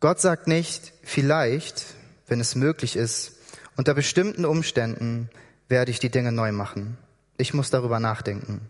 Gott 0.00 0.20
sagt 0.20 0.48
nicht, 0.48 0.92
vielleicht, 1.04 1.94
wenn 2.26 2.40
es 2.40 2.56
möglich 2.56 2.96
ist, 2.96 3.36
unter 3.76 3.94
bestimmten 3.94 4.46
Umständen 4.46 5.30
werde 5.68 5.92
ich 5.92 6.00
die 6.00 6.10
Dinge 6.10 6.32
neu 6.32 6.50
machen. 6.50 6.98
Ich 7.36 7.54
muss 7.54 7.70
darüber 7.70 8.00
nachdenken. 8.00 8.68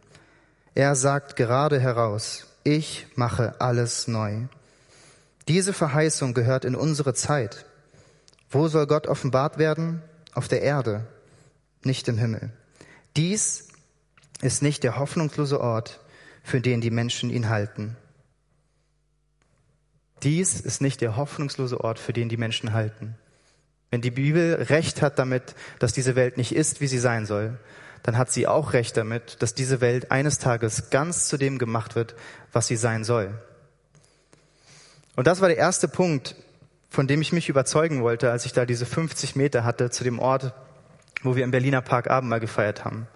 Er 0.74 0.94
sagt 0.94 1.36
gerade 1.36 1.80
heraus, 1.80 2.48
ich 2.64 3.06
mache 3.14 3.58
alles 3.62 4.08
neu. 4.08 4.42
Diese 5.48 5.72
Verheißung 5.72 6.34
gehört 6.34 6.66
in 6.66 6.74
unsere 6.74 7.14
Zeit. 7.14 7.64
Wo 8.52 8.68
soll 8.68 8.86
Gott 8.86 9.06
offenbart 9.06 9.58
werden? 9.58 10.02
Auf 10.34 10.46
der 10.46 10.62
Erde, 10.62 11.06
nicht 11.84 12.06
im 12.08 12.18
Himmel. 12.18 12.52
Dies 13.16 13.68
ist 14.42 14.62
nicht 14.62 14.84
der 14.84 14.98
hoffnungslose 14.98 15.60
Ort, 15.60 16.00
für 16.42 16.60
den 16.60 16.80
die 16.80 16.90
Menschen 16.90 17.30
ihn 17.30 17.48
halten. 17.48 17.96
Dies 20.22 20.60
ist 20.60 20.80
nicht 20.82 21.00
der 21.00 21.16
hoffnungslose 21.16 21.80
Ort, 21.80 21.98
für 21.98 22.12
den 22.12 22.28
die 22.28 22.36
Menschen 22.36 22.72
halten. 22.72 23.16
Wenn 23.90 24.02
die 24.02 24.10
Bibel 24.10 24.54
recht 24.54 25.02
hat 25.02 25.18
damit, 25.18 25.54
dass 25.78 25.92
diese 25.92 26.14
Welt 26.14 26.36
nicht 26.36 26.54
ist, 26.54 26.80
wie 26.80 26.86
sie 26.86 26.98
sein 26.98 27.26
soll, 27.26 27.58
dann 28.02 28.18
hat 28.18 28.30
sie 28.30 28.46
auch 28.46 28.72
recht 28.72 28.96
damit, 28.96 29.42
dass 29.42 29.54
diese 29.54 29.80
Welt 29.80 30.10
eines 30.10 30.38
Tages 30.38 30.90
ganz 30.90 31.28
zu 31.28 31.36
dem 31.36 31.58
gemacht 31.58 31.94
wird, 31.94 32.14
was 32.52 32.66
sie 32.66 32.76
sein 32.76 33.04
soll. 33.04 33.32
Und 35.16 35.26
das 35.26 35.40
war 35.40 35.48
der 35.48 35.58
erste 35.58 35.88
Punkt, 35.88 36.36
von 36.92 37.06
dem 37.06 37.22
ich 37.22 37.32
mich 37.32 37.48
überzeugen 37.48 38.02
wollte, 38.02 38.30
als 38.30 38.44
ich 38.44 38.52
da 38.52 38.66
diese 38.66 38.84
50 38.84 39.34
Meter 39.34 39.64
hatte 39.64 39.88
zu 39.88 40.04
dem 40.04 40.18
Ort, 40.18 40.52
wo 41.22 41.36
wir 41.36 41.42
im 41.42 41.50
Berliner 41.50 41.80
Park 41.80 42.10
Abendmahl 42.10 42.38
gefeiert 42.38 42.84
haben. 42.84 43.08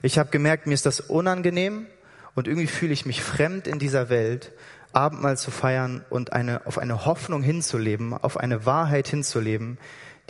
Ich 0.00 0.18
habe 0.18 0.30
gemerkt, 0.30 0.66
mir 0.66 0.72
ist 0.72 0.86
das 0.86 0.98
unangenehm, 0.98 1.86
und 2.34 2.48
irgendwie 2.48 2.66
fühle 2.66 2.94
ich 2.94 3.04
mich 3.04 3.22
fremd 3.22 3.66
in 3.66 3.78
dieser 3.78 4.08
Welt, 4.08 4.52
Abendmahl 4.94 5.36
zu 5.36 5.50
feiern 5.50 6.02
und 6.08 6.32
eine, 6.32 6.66
auf 6.66 6.78
eine 6.78 7.04
Hoffnung 7.04 7.42
hinzuleben, 7.42 8.14
auf 8.14 8.38
eine 8.38 8.64
Wahrheit 8.64 9.08
hinzuleben, 9.08 9.76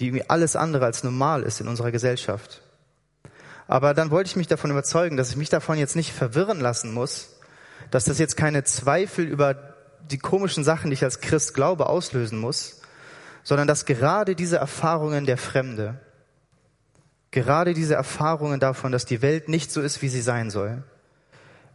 die 0.00 0.06
irgendwie 0.06 0.28
alles 0.28 0.56
andere 0.56 0.84
als 0.84 1.04
normal 1.04 1.44
ist 1.44 1.60
in 1.60 1.68
unserer 1.68 1.92
Gesellschaft. 1.92 2.62
Aber 3.68 3.94
dann 3.94 4.10
wollte 4.10 4.26
ich 4.26 4.36
mich 4.36 4.48
davon 4.48 4.72
überzeugen, 4.72 5.16
dass 5.16 5.30
ich 5.30 5.36
mich 5.36 5.50
davon 5.50 5.78
jetzt 5.78 5.94
nicht 5.94 6.12
verwirren 6.12 6.58
lassen 6.58 6.92
muss, 6.92 7.36
dass 7.92 8.04
das 8.06 8.18
jetzt 8.18 8.36
keine 8.36 8.64
Zweifel 8.64 9.24
über 9.24 9.71
die 10.10 10.18
komischen 10.18 10.64
Sachen, 10.64 10.90
die 10.90 10.94
ich 10.94 11.04
als 11.04 11.20
Christ 11.20 11.54
glaube, 11.54 11.88
auslösen 11.88 12.38
muss, 12.38 12.80
sondern 13.42 13.66
dass 13.66 13.86
gerade 13.86 14.34
diese 14.34 14.56
Erfahrungen 14.56 15.26
der 15.26 15.38
Fremde, 15.38 16.00
gerade 17.30 17.74
diese 17.74 17.94
Erfahrungen 17.94 18.60
davon, 18.60 18.92
dass 18.92 19.04
die 19.04 19.22
Welt 19.22 19.48
nicht 19.48 19.70
so 19.70 19.80
ist, 19.80 20.02
wie 20.02 20.08
sie 20.08 20.22
sein 20.22 20.50
soll, 20.50 20.84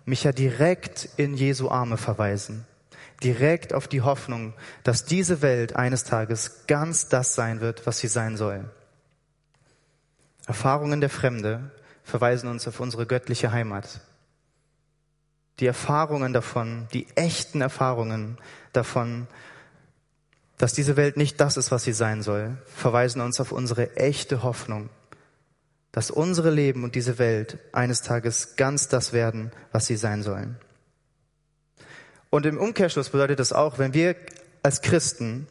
mich 0.05 0.23
ja 0.23 0.31
direkt 0.31 1.09
in 1.17 1.33
Jesu 1.33 1.69
Arme 1.69 1.97
verweisen. 1.97 2.65
Direkt 3.23 3.73
auf 3.73 3.87
die 3.87 4.01
Hoffnung, 4.01 4.53
dass 4.83 5.05
diese 5.05 5.41
Welt 5.41 5.75
eines 5.75 6.03
Tages 6.03 6.67
ganz 6.67 7.09
das 7.09 7.35
sein 7.35 7.61
wird, 7.61 7.87
was 7.87 7.97
sie 7.99 8.07
sein 8.07 8.37
soll. 8.37 8.69
Erfahrungen 10.45 11.01
der 11.01 11.09
Fremde 11.09 11.71
verweisen 12.03 12.47
uns 12.47 12.67
auf 12.67 12.79
unsere 12.79 13.05
göttliche 13.05 13.51
Heimat. 13.51 13.99
Die 15.59 15.65
Erfahrungen 15.65 16.33
davon, 16.33 16.87
die 16.93 17.07
echten 17.15 17.61
Erfahrungen 17.61 18.37
davon, 18.73 19.27
dass 20.57 20.73
diese 20.73 20.97
Welt 20.97 21.17
nicht 21.17 21.39
das 21.39 21.57
ist, 21.57 21.71
was 21.71 21.83
sie 21.83 21.93
sein 21.93 22.21
soll, 22.21 22.57
verweisen 22.65 23.21
uns 23.21 23.39
auf 23.39 23.51
unsere 23.51 23.95
echte 23.95 24.43
Hoffnung, 24.43 24.89
dass 25.91 26.11
unsere 26.11 26.51
Leben 26.51 26.83
und 26.83 26.95
diese 26.95 27.17
Welt 27.17 27.57
eines 27.71 28.01
Tages 28.01 28.55
ganz 28.55 28.87
das 28.87 29.13
werden, 29.13 29.51
was 29.71 29.87
sie 29.87 29.97
sein 29.97 30.23
sollen. 30.23 30.57
Und 32.29 32.45
im 32.45 32.57
Umkehrschluss 32.57 33.09
bedeutet 33.09 33.39
das 33.39 33.53
auch, 33.53 33.79
wenn 33.79 33.93
wir 33.93 34.15
als 34.61 34.81
Christen 34.81 35.47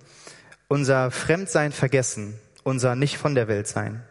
unser 0.69 1.11
Fremdsein 1.11 1.73
vergessen, 1.73 2.39
unser 2.65 2.95
nicht 2.97 3.19
von 3.19 3.35
der 3.35 3.49
Welt 3.49 3.67
sein, 3.67 4.03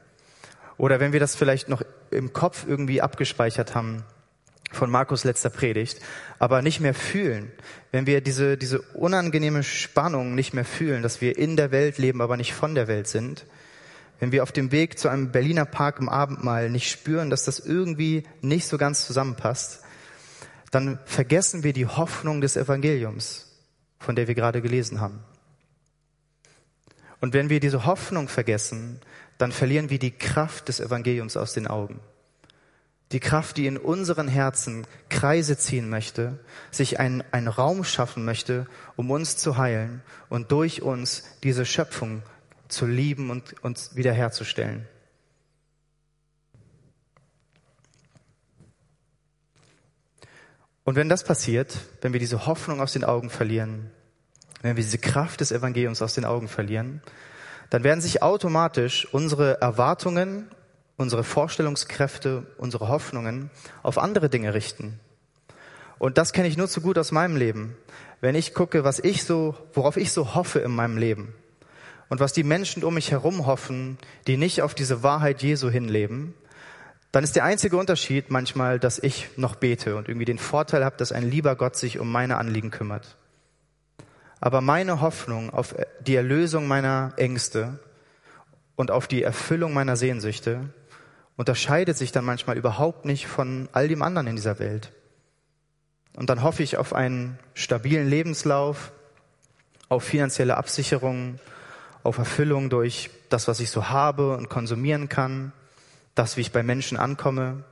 oder 0.77 0.99
wenn 0.99 1.13
wir 1.13 1.21
das 1.21 1.35
vielleicht 1.35 1.69
noch 1.69 1.83
im 2.11 2.33
Kopf 2.33 2.65
irgendwie 2.67 3.01
abgespeichert 3.01 3.75
haben 3.75 4.03
von 4.75 4.91
Markus 4.91 5.23
letzter 5.23 5.49
Predigt, 5.49 5.99
aber 6.37 6.61
nicht 6.61 6.79
mehr 6.79 6.93
fühlen, 6.93 7.51
wenn 7.91 8.05
wir 8.05 8.21
diese, 8.21 8.57
diese 8.57 8.81
unangenehme 8.81 9.63
Spannung 9.63 10.35
nicht 10.35 10.53
mehr 10.53 10.65
fühlen, 10.65 11.01
dass 11.01 11.21
wir 11.21 11.37
in 11.37 11.55
der 11.55 11.71
Welt 11.71 11.97
leben, 11.97 12.21
aber 12.21 12.37
nicht 12.37 12.53
von 12.53 12.75
der 12.75 12.87
Welt 12.87 13.07
sind, 13.07 13.45
wenn 14.19 14.31
wir 14.31 14.43
auf 14.43 14.51
dem 14.51 14.71
Weg 14.71 14.97
zu 14.99 15.09
einem 15.09 15.31
Berliner 15.31 15.65
Park 15.65 15.99
im 15.99 16.09
Abendmahl 16.09 16.69
nicht 16.69 16.89
spüren, 16.89 17.29
dass 17.29 17.43
das 17.43 17.59
irgendwie 17.59 18.23
nicht 18.41 18.67
so 18.67 18.77
ganz 18.77 19.05
zusammenpasst, 19.05 19.81
dann 20.71 20.99
vergessen 21.05 21.63
wir 21.63 21.73
die 21.73 21.85
Hoffnung 21.85 22.41
des 22.41 22.57
Evangeliums, 22.57 23.47
von 23.99 24.15
der 24.15 24.27
wir 24.27 24.35
gerade 24.35 24.61
gelesen 24.61 24.99
haben. 24.99 25.23
Und 27.21 27.33
wenn 27.33 27.49
wir 27.49 27.59
diese 27.59 27.85
Hoffnung 27.85 28.27
vergessen, 28.27 28.99
dann 29.37 29.51
verlieren 29.51 29.89
wir 29.89 29.99
die 29.99 30.11
Kraft 30.11 30.67
des 30.67 30.79
Evangeliums 30.79 31.37
aus 31.37 31.53
den 31.53 31.67
Augen. 31.67 31.99
Die 33.11 33.19
Kraft, 33.19 33.57
die 33.57 33.67
in 33.67 33.77
unseren 33.77 34.27
Herzen 34.27 34.87
Kreise 35.09 35.57
ziehen 35.57 35.89
möchte, 35.89 36.39
sich 36.71 36.99
einen, 36.99 37.47
Raum 37.47 37.83
schaffen 37.83 38.25
möchte, 38.25 38.67
um 38.95 39.11
uns 39.11 39.37
zu 39.37 39.57
heilen 39.57 40.01
und 40.29 40.51
durch 40.51 40.81
uns 40.81 41.23
diese 41.43 41.65
Schöpfung 41.65 42.23
zu 42.67 42.85
lieben 42.85 43.29
und 43.29 43.63
uns 43.63 43.95
wiederherzustellen. 43.95 44.87
Und 50.83 50.95
wenn 50.95 51.09
das 51.09 51.23
passiert, 51.23 51.77
wenn 52.01 52.13
wir 52.13 52.19
diese 52.19 52.45
Hoffnung 52.45 52.79
aus 52.79 52.93
den 52.93 53.03
Augen 53.03 53.29
verlieren, 53.29 53.91
wenn 54.61 54.75
wir 54.75 54.83
diese 54.83 54.99
Kraft 54.99 55.41
des 55.41 55.51
Evangeliums 55.51 56.01
aus 56.01 56.13
den 56.13 56.25
Augen 56.25 56.47
verlieren, 56.47 57.01
dann 57.69 57.83
werden 57.83 58.01
sich 58.01 58.21
automatisch 58.21 59.11
unsere 59.11 59.59
Erwartungen, 59.61 60.47
unsere 60.97 61.23
Vorstellungskräfte, 61.23 62.45
unsere 62.57 62.87
Hoffnungen 62.87 63.49
auf 63.83 63.97
andere 63.97 64.29
Dinge 64.29 64.53
richten. 64.53 64.99
Und 65.97 66.17
das 66.17 66.33
kenne 66.33 66.47
ich 66.47 66.57
nur 66.57 66.67
zu 66.67 66.81
gut 66.81 66.97
aus 66.97 67.11
meinem 67.11 67.35
Leben. 67.35 67.75
Wenn 68.21 68.35
ich 68.35 68.53
gucke, 68.53 68.83
was 68.83 68.99
ich 68.99 69.23
so, 69.23 69.55
worauf 69.73 69.97
ich 69.97 70.11
so 70.11 70.35
hoffe 70.35 70.59
in 70.59 70.71
meinem 70.71 70.97
Leben 70.97 71.33
und 72.09 72.19
was 72.19 72.33
die 72.33 72.43
Menschen 72.43 72.83
um 72.83 72.93
mich 72.93 73.11
herum 73.11 73.45
hoffen, 73.45 73.97
die 74.27 74.37
nicht 74.37 74.61
auf 74.61 74.75
diese 74.75 75.03
Wahrheit 75.03 75.41
Jesu 75.41 75.69
hinleben, 75.69 76.33
dann 77.11 77.23
ist 77.23 77.35
der 77.35 77.45
einzige 77.45 77.77
Unterschied 77.77 78.29
manchmal, 78.29 78.77
dass 78.77 78.99
ich 78.99 79.29
noch 79.37 79.55
bete 79.55 79.95
und 79.95 80.09
irgendwie 80.09 80.25
den 80.25 80.37
Vorteil 80.37 80.83
habe, 80.83 80.97
dass 80.97 81.13
ein 81.13 81.29
lieber 81.29 81.55
Gott 81.55 81.77
sich 81.77 81.97
um 81.99 82.11
meine 82.11 82.37
Anliegen 82.37 82.71
kümmert. 82.71 83.15
Aber 84.41 84.59
meine 84.59 84.99
Hoffnung 84.99 85.49
auf 85.49 85.75
die 86.01 86.15
Erlösung 86.15 86.67
meiner 86.67 87.13
Ängste 87.15 87.79
und 88.75 88.91
auf 88.91 89.07
die 89.07 89.23
Erfüllung 89.23 89.73
meiner 89.73 89.95
Sehnsüchte 89.95 90.69
unterscheidet 91.37 91.97
sich 91.97 92.11
dann 92.11 92.25
manchmal 92.25 92.57
überhaupt 92.57 93.05
nicht 93.05 93.27
von 93.27 93.69
all 93.73 93.87
dem 93.87 94.01
anderen 94.01 94.27
in 94.27 94.35
dieser 94.35 94.59
Welt. 94.59 94.91
Und 96.15 96.29
dann 96.29 96.43
hoffe 96.43 96.63
ich 96.63 96.77
auf 96.77 96.93
einen 96.93 97.37
stabilen 97.53 98.09
Lebenslauf, 98.09 98.93
auf 99.89 100.03
finanzielle 100.03 100.57
Absicherung, 100.57 101.39
auf 102.03 102.17
Erfüllung 102.17 102.69
durch 102.69 103.09
das, 103.29 103.47
was 103.47 103.59
ich 103.59 103.69
so 103.69 103.89
habe 103.89 104.35
und 104.37 104.49
konsumieren 104.49 105.09
kann, 105.09 105.51
das, 106.13 106.37
wie 106.37 106.41
ich 106.41 106.51
bei 106.51 106.63
Menschen 106.63 106.97
ankomme. 106.97 107.63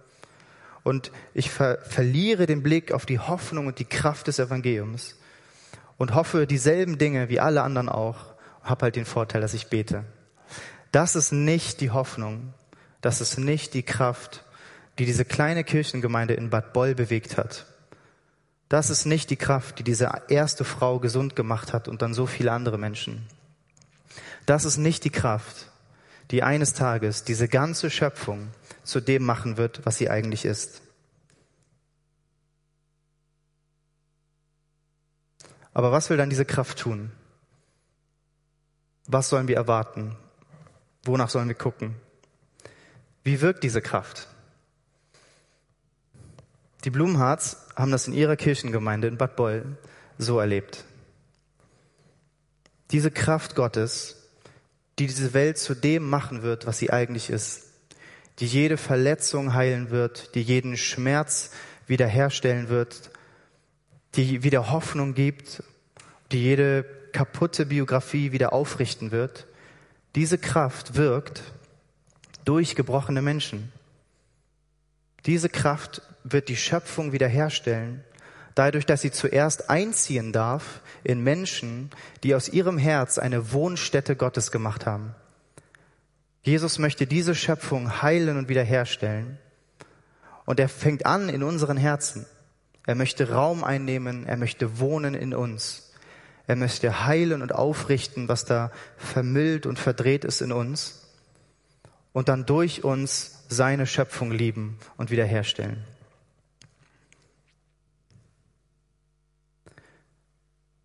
Und 0.83 1.11
ich 1.33 1.49
ver 1.49 1.79
verliere 1.83 2.45
den 2.45 2.61
Blick 2.61 2.91
auf 2.91 3.05
die 3.05 3.19
Hoffnung 3.19 3.67
und 3.67 3.79
die 3.79 3.85
Kraft 3.85 4.27
des 4.27 4.39
Evangeliums 4.39 5.15
und 5.97 6.13
hoffe 6.13 6.45
dieselben 6.45 6.97
Dinge 6.97 7.29
wie 7.29 7.39
alle 7.39 7.61
anderen 7.61 7.87
auch, 7.87 8.33
habe 8.63 8.83
halt 8.83 8.97
den 8.97 9.05
Vorteil, 9.05 9.39
dass 9.39 9.53
ich 9.53 9.67
bete. 9.67 10.03
Das 10.91 11.15
ist 11.15 11.31
nicht 11.31 11.79
die 11.79 11.91
Hoffnung, 11.91 12.53
das 13.03 13.19
ist 13.19 13.37
nicht 13.37 13.73
die 13.73 13.83
Kraft, 13.83 14.45
die 14.97 15.05
diese 15.05 15.25
kleine 15.25 15.65
Kirchengemeinde 15.65 16.35
in 16.35 16.49
Bad 16.49 16.71
Boll 16.71 16.95
bewegt 16.95 17.35
hat. 17.37 17.65
Das 18.69 18.89
ist 18.89 19.05
nicht 19.05 19.29
die 19.29 19.35
Kraft, 19.35 19.77
die 19.77 19.83
diese 19.83 20.09
erste 20.29 20.63
Frau 20.63 20.99
gesund 20.99 21.35
gemacht 21.35 21.73
hat 21.73 21.89
und 21.89 22.01
dann 22.01 22.13
so 22.13 22.25
viele 22.25 22.53
andere 22.53 22.77
Menschen. 22.77 23.27
Das 24.45 24.63
ist 24.63 24.77
nicht 24.77 25.03
die 25.03 25.09
Kraft, 25.09 25.69
die 26.31 26.43
eines 26.43 26.73
Tages 26.73 27.25
diese 27.25 27.49
ganze 27.49 27.89
Schöpfung 27.89 28.47
zu 28.83 29.01
dem 29.01 29.23
machen 29.25 29.57
wird, 29.57 29.85
was 29.85 29.97
sie 29.97 30.09
eigentlich 30.09 30.45
ist. 30.45 30.81
Aber 35.73 35.91
was 35.91 36.09
will 36.09 36.15
dann 36.15 36.29
diese 36.29 36.45
Kraft 36.45 36.79
tun? 36.79 37.11
Was 39.07 39.27
sollen 39.27 39.49
wir 39.49 39.57
erwarten? 39.57 40.15
Wonach 41.03 41.29
sollen 41.29 41.49
wir 41.49 41.55
gucken? 41.55 41.97
Wie 43.23 43.41
wirkt 43.41 43.63
diese 43.63 43.81
Kraft? 43.81 44.27
Die 46.83 46.89
Blumenharz 46.89 47.67
haben 47.75 47.91
das 47.91 48.07
in 48.07 48.13
ihrer 48.13 48.35
Kirchengemeinde 48.35 49.07
in 49.07 49.17
Bad 49.17 49.35
Boll 49.37 49.77
so 50.17 50.39
erlebt. 50.39 50.83
Diese 52.91 53.09
Kraft 53.09 53.55
Gottes, 53.55 54.17
die 54.99 55.07
diese 55.07 55.33
Welt 55.33 55.57
zu 55.57 55.73
dem 55.73 56.09
machen 56.09 56.43
wird, 56.43 56.67
was 56.67 56.77
sie 56.77 56.91
eigentlich 56.91 57.29
ist, 57.29 57.63
die 58.39 58.45
jede 58.45 58.77
Verletzung 58.77 59.53
heilen 59.53 59.89
wird, 59.89 60.35
die 60.35 60.41
jeden 60.41 60.75
Schmerz 60.75 61.51
wiederherstellen 61.87 62.67
wird, 62.67 63.11
die 64.15 64.43
wieder 64.43 64.71
Hoffnung 64.71 65.13
gibt, 65.13 65.63
die 66.31 66.43
jede 66.43 66.83
kaputte 67.13 67.65
Biografie 67.65 68.31
wieder 68.31 68.53
aufrichten 68.53 69.11
wird. 69.11 69.47
Diese 70.15 70.37
Kraft 70.37 70.95
wirkt 70.95 71.41
durch 72.45 72.75
gebrochene 72.75 73.21
Menschen. 73.21 73.71
Diese 75.25 75.49
Kraft 75.49 76.01
wird 76.23 76.49
die 76.49 76.55
Schöpfung 76.55 77.11
wiederherstellen, 77.11 78.03
dadurch, 78.55 78.85
dass 78.85 79.01
sie 79.01 79.11
zuerst 79.11 79.69
einziehen 79.69 80.31
darf 80.31 80.81
in 81.03 81.23
Menschen, 81.23 81.89
die 82.23 82.35
aus 82.35 82.49
ihrem 82.49 82.77
Herz 82.77 83.17
eine 83.17 83.51
Wohnstätte 83.51 84.15
Gottes 84.15 84.51
gemacht 84.51 84.85
haben. 84.85 85.15
Jesus 86.43 86.77
möchte 86.77 87.07
diese 87.07 87.35
Schöpfung 87.35 88.01
heilen 88.01 88.37
und 88.37 88.49
wiederherstellen. 88.49 89.37
Und 90.45 90.59
er 90.59 90.67
fängt 90.67 91.05
an 91.05 91.29
in 91.29 91.41
unseren 91.41 91.77
Herzen. 91.77 92.25
Er 92.85 92.95
möchte 92.95 93.31
Raum 93.31 93.63
einnehmen, 93.63 94.25
er 94.25 94.35
möchte 94.35 94.79
wohnen 94.79 95.13
in 95.13 95.33
uns. 95.33 95.93
Er 96.47 96.57
möchte 96.57 97.05
heilen 97.05 97.41
und 97.41 97.55
aufrichten, 97.55 98.27
was 98.27 98.43
da 98.43 98.71
vermüllt 98.97 99.65
und 99.65 99.79
verdreht 99.79 100.25
ist 100.25 100.41
in 100.41 100.51
uns. 100.51 101.02
Und 102.13 102.29
dann 102.29 102.45
durch 102.45 102.83
uns 102.83 103.43
seine 103.49 103.85
Schöpfung 103.85 104.31
lieben 104.31 104.79
und 104.97 105.11
wiederherstellen. 105.11 105.83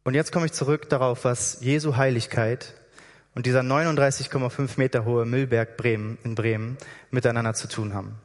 Und 0.05 0.15
jetzt 0.15 0.33
komme 0.33 0.47
ich 0.47 0.53
zurück 0.53 0.89
darauf, 0.89 1.25
was 1.25 1.59
Jesu 1.61 1.97
Heiligkeit 1.97 2.75
und 3.35 3.45
dieser 3.45 3.61
39,5 3.61 4.79
Meter 4.79 5.05
hohe 5.05 5.27
Müllberg 5.27 5.77
Bremen 5.77 6.17
in 6.25 6.35
Bremen 6.35 6.79
miteinander 7.11 7.53
zu 7.53 7.69
tun 7.69 7.93
haben. 7.93 8.17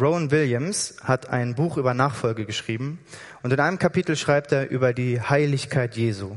Rowan 0.00 0.30
Williams 0.30 0.96
hat 1.02 1.28
ein 1.28 1.54
Buch 1.54 1.76
über 1.76 1.92
Nachfolge 1.92 2.46
geschrieben 2.46 2.98
und 3.42 3.52
in 3.52 3.60
einem 3.60 3.78
Kapitel 3.78 4.16
schreibt 4.16 4.50
er 4.52 4.70
über 4.70 4.94
die 4.94 5.20
Heiligkeit 5.20 5.96
Jesu. 5.96 6.36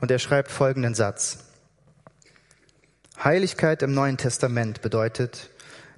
Und 0.00 0.10
er 0.10 0.18
schreibt 0.18 0.50
folgenden 0.50 0.94
Satz. 0.94 1.44
Heiligkeit 3.22 3.82
im 3.82 3.94
Neuen 3.94 4.16
Testament 4.16 4.82
bedeutet, 4.82 5.50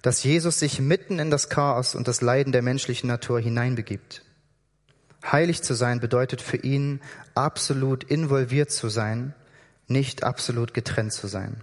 dass 0.03 0.23
Jesus 0.23 0.61
sich 0.61 0.81
mitten 0.81 1.19
in 1.19 1.31
das 1.31 1.49
Chaos 1.49 1.95
und 1.95 2.07
das 2.09 2.21
Leiden 2.21 2.53
der 2.53 2.63
menschlichen 2.63 3.09
Natur 3.09 3.41
hineinbegibt. 3.41 4.23
Heilig 5.25 5.63
zu 5.63 5.75
sein 5.75 5.99
bedeutet 5.99 6.43
für 6.43 6.59
ihn, 6.59 7.01
absolut 7.35 8.05
involviert 8.05 8.71
zu 8.71 8.89
sein, 8.89 9.35
nicht 9.89 10.23
absolut 10.23 10.75
getrennt 10.75 11.13
zu 11.13 11.27
sein. 11.27 11.57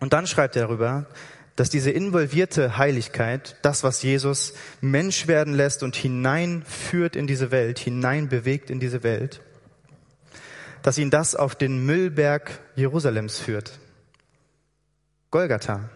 Und 0.00 0.12
dann 0.12 0.26
schreibt 0.26 0.56
er 0.56 0.62
darüber, 0.62 1.06
dass 1.54 1.70
diese 1.70 1.90
involvierte 1.90 2.76
Heiligkeit, 2.76 3.56
das, 3.62 3.82
was 3.82 4.02
Jesus 4.02 4.52
Mensch 4.80 5.26
werden 5.26 5.54
lässt 5.54 5.82
und 5.82 5.96
hineinführt 5.96 7.16
in 7.16 7.26
diese 7.26 7.50
Welt, 7.50 7.78
hineinbewegt 7.78 8.68
in 8.70 8.78
diese 8.78 9.02
Welt, 9.02 9.40
dass 10.86 10.98
ihn 10.98 11.10
das 11.10 11.34
auf 11.34 11.56
den 11.56 11.84
Müllberg 11.84 12.60
Jerusalems 12.76 13.40
führt. 13.40 13.72
Golgatha. 15.32 15.90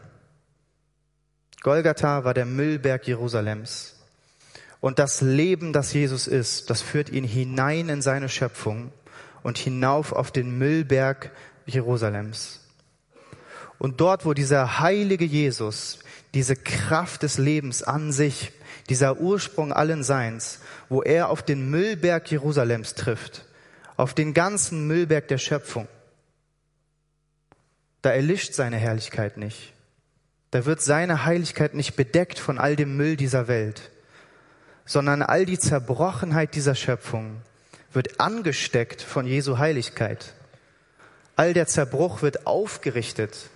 Golgatha 1.62 2.24
war 2.24 2.34
der 2.34 2.44
Müllberg 2.44 3.06
Jerusalems. 3.06 3.94
Und 4.80 4.98
das 4.98 5.20
Leben, 5.20 5.72
das 5.72 5.92
Jesus 5.92 6.26
ist, 6.26 6.70
das 6.70 6.82
führt 6.82 7.08
ihn 7.08 7.22
hinein 7.22 7.88
in 7.88 8.02
seine 8.02 8.28
Schöpfung 8.28 8.90
und 9.44 9.58
hinauf 9.58 10.10
auf 10.12 10.32
den 10.32 10.58
Müllberg 10.58 11.30
Jerusalems. 11.66 12.58
Und 13.78 14.00
dort, 14.00 14.26
wo 14.26 14.34
dieser 14.34 14.80
heilige 14.80 15.24
Jesus, 15.24 16.00
diese 16.34 16.56
Kraft 16.56 17.22
des 17.22 17.38
Lebens 17.38 17.84
an 17.84 18.10
sich, 18.10 18.50
dieser 18.88 19.20
Ursprung 19.20 19.72
allen 19.72 20.02
Seins, 20.02 20.58
wo 20.88 21.00
er 21.00 21.28
auf 21.28 21.44
den 21.44 21.70
Müllberg 21.70 22.28
Jerusalems 22.28 22.96
trifft, 22.96 23.44
auf 24.00 24.14
den 24.14 24.34
ganzen 24.34 24.86
Müllberg 24.86 25.28
der 25.28 25.38
Schöpfung, 25.38 25.88
da 28.02 28.10
erlischt 28.10 28.54
seine 28.54 28.76
Herrlichkeit 28.76 29.36
nicht. 29.36 29.72
Da 30.50 30.64
wird 30.64 30.80
seine 30.80 31.24
Heiligkeit 31.24 31.74
nicht 31.74 31.94
bedeckt 31.94 32.38
von 32.38 32.58
all 32.58 32.74
dem 32.74 32.96
Müll 32.96 33.16
dieser 33.16 33.46
Welt 33.46 33.90
sondern 34.90 35.22
all 35.22 35.46
die 35.46 35.58
Zerbrochenheit 35.58 36.56
dieser 36.56 36.74
Schöpfung 36.74 37.42
wird 37.92 38.18
angesteckt 38.18 39.02
von 39.02 39.24
Jesu 39.24 39.56
Heiligkeit. 39.58 40.34
All 41.36 41.54
der 41.54 41.68
Zerbruch 41.68 42.22
wird 42.22 42.44
aufgerichtet. 42.48 43.50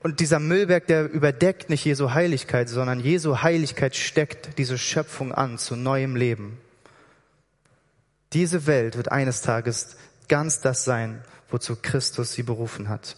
Und 0.00 0.20
dieser 0.20 0.38
Müllberg, 0.38 0.86
der 0.86 1.10
überdeckt 1.10 1.70
nicht 1.70 1.84
Jesu 1.84 2.12
Heiligkeit, 2.12 2.68
sondern 2.68 3.00
Jesu 3.00 3.42
Heiligkeit 3.42 3.96
steckt 3.96 4.58
diese 4.58 4.78
Schöpfung 4.78 5.32
an 5.32 5.58
zu 5.58 5.74
neuem 5.74 6.14
Leben. 6.14 6.56
Diese 8.32 8.66
Welt 8.66 8.96
wird 8.96 9.10
eines 9.10 9.42
Tages 9.42 9.96
ganz 10.28 10.60
das 10.60 10.84
sein, 10.84 11.22
wozu 11.48 11.76
Christus 11.76 12.32
sie 12.32 12.44
berufen 12.44 12.88
hat. 12.88 13.16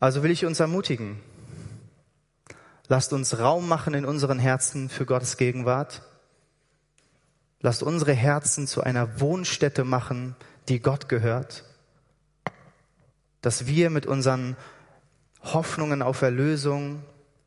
Also 0.00 0.22
will 0.22 0.30
ich 0.30 0.46
uns 0.46 0.60
ermutigen. 0.60 1.20
Lasst 2.86 3.12
uns 3.12 3.38
Raum 3.38 3.68
machen 3.68 3.92
in 3.92 4.06
unseren 4.06 4.38
Herzen 4.38 4.88
für 4.88 5.04
Gottes 5.04 5.36
Gegenwart. 5.36 6.02
Lasst 7.60 7.82
unsere 7.82 8.14
Herzen 8.14 8.66
zu 8.66 8.82
einer 8.82 9.20
Wohnstätte 9.20 9.84
machen, 9.84 10.36
die 10.68 10.80
Gott 10.80 11.08
gehört. 11.08 11.64
Dass 13.42 13.66
wir 13.66 13.90
mit 13.90 14.06
unseren 14.06 14.56
Hoffnungen 15.42 16.00
auf 16.00 16.22
Erlösung 16.22 17.02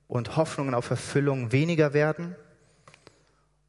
und 0.08 0.36
Hoffnungen 0.36 0.76
auf 0.76 0.92
Erfüllung 0.92 1.52
weniger 1.52 1.94
werden 1.94 2.36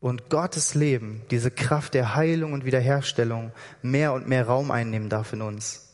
und 0.02 0.30
Gottes 0.30 0.74
Leben, 0.74 1.22
diese 1.30 1.52
Kraft 1.52 1.94
der 1.94 2.16
Heilung 2.16 2.52
und 2.52 2.64
Wiederherstellung 2.64 3.52
mehr 3.82 4.12
und 4.12 4.26
mehr 4.28 4.44
Raum 4.48 4.72
einnehmen 4.72 5.08
darf 5.08 5.32
in 5.32 5.42
uns. 5.42 5.90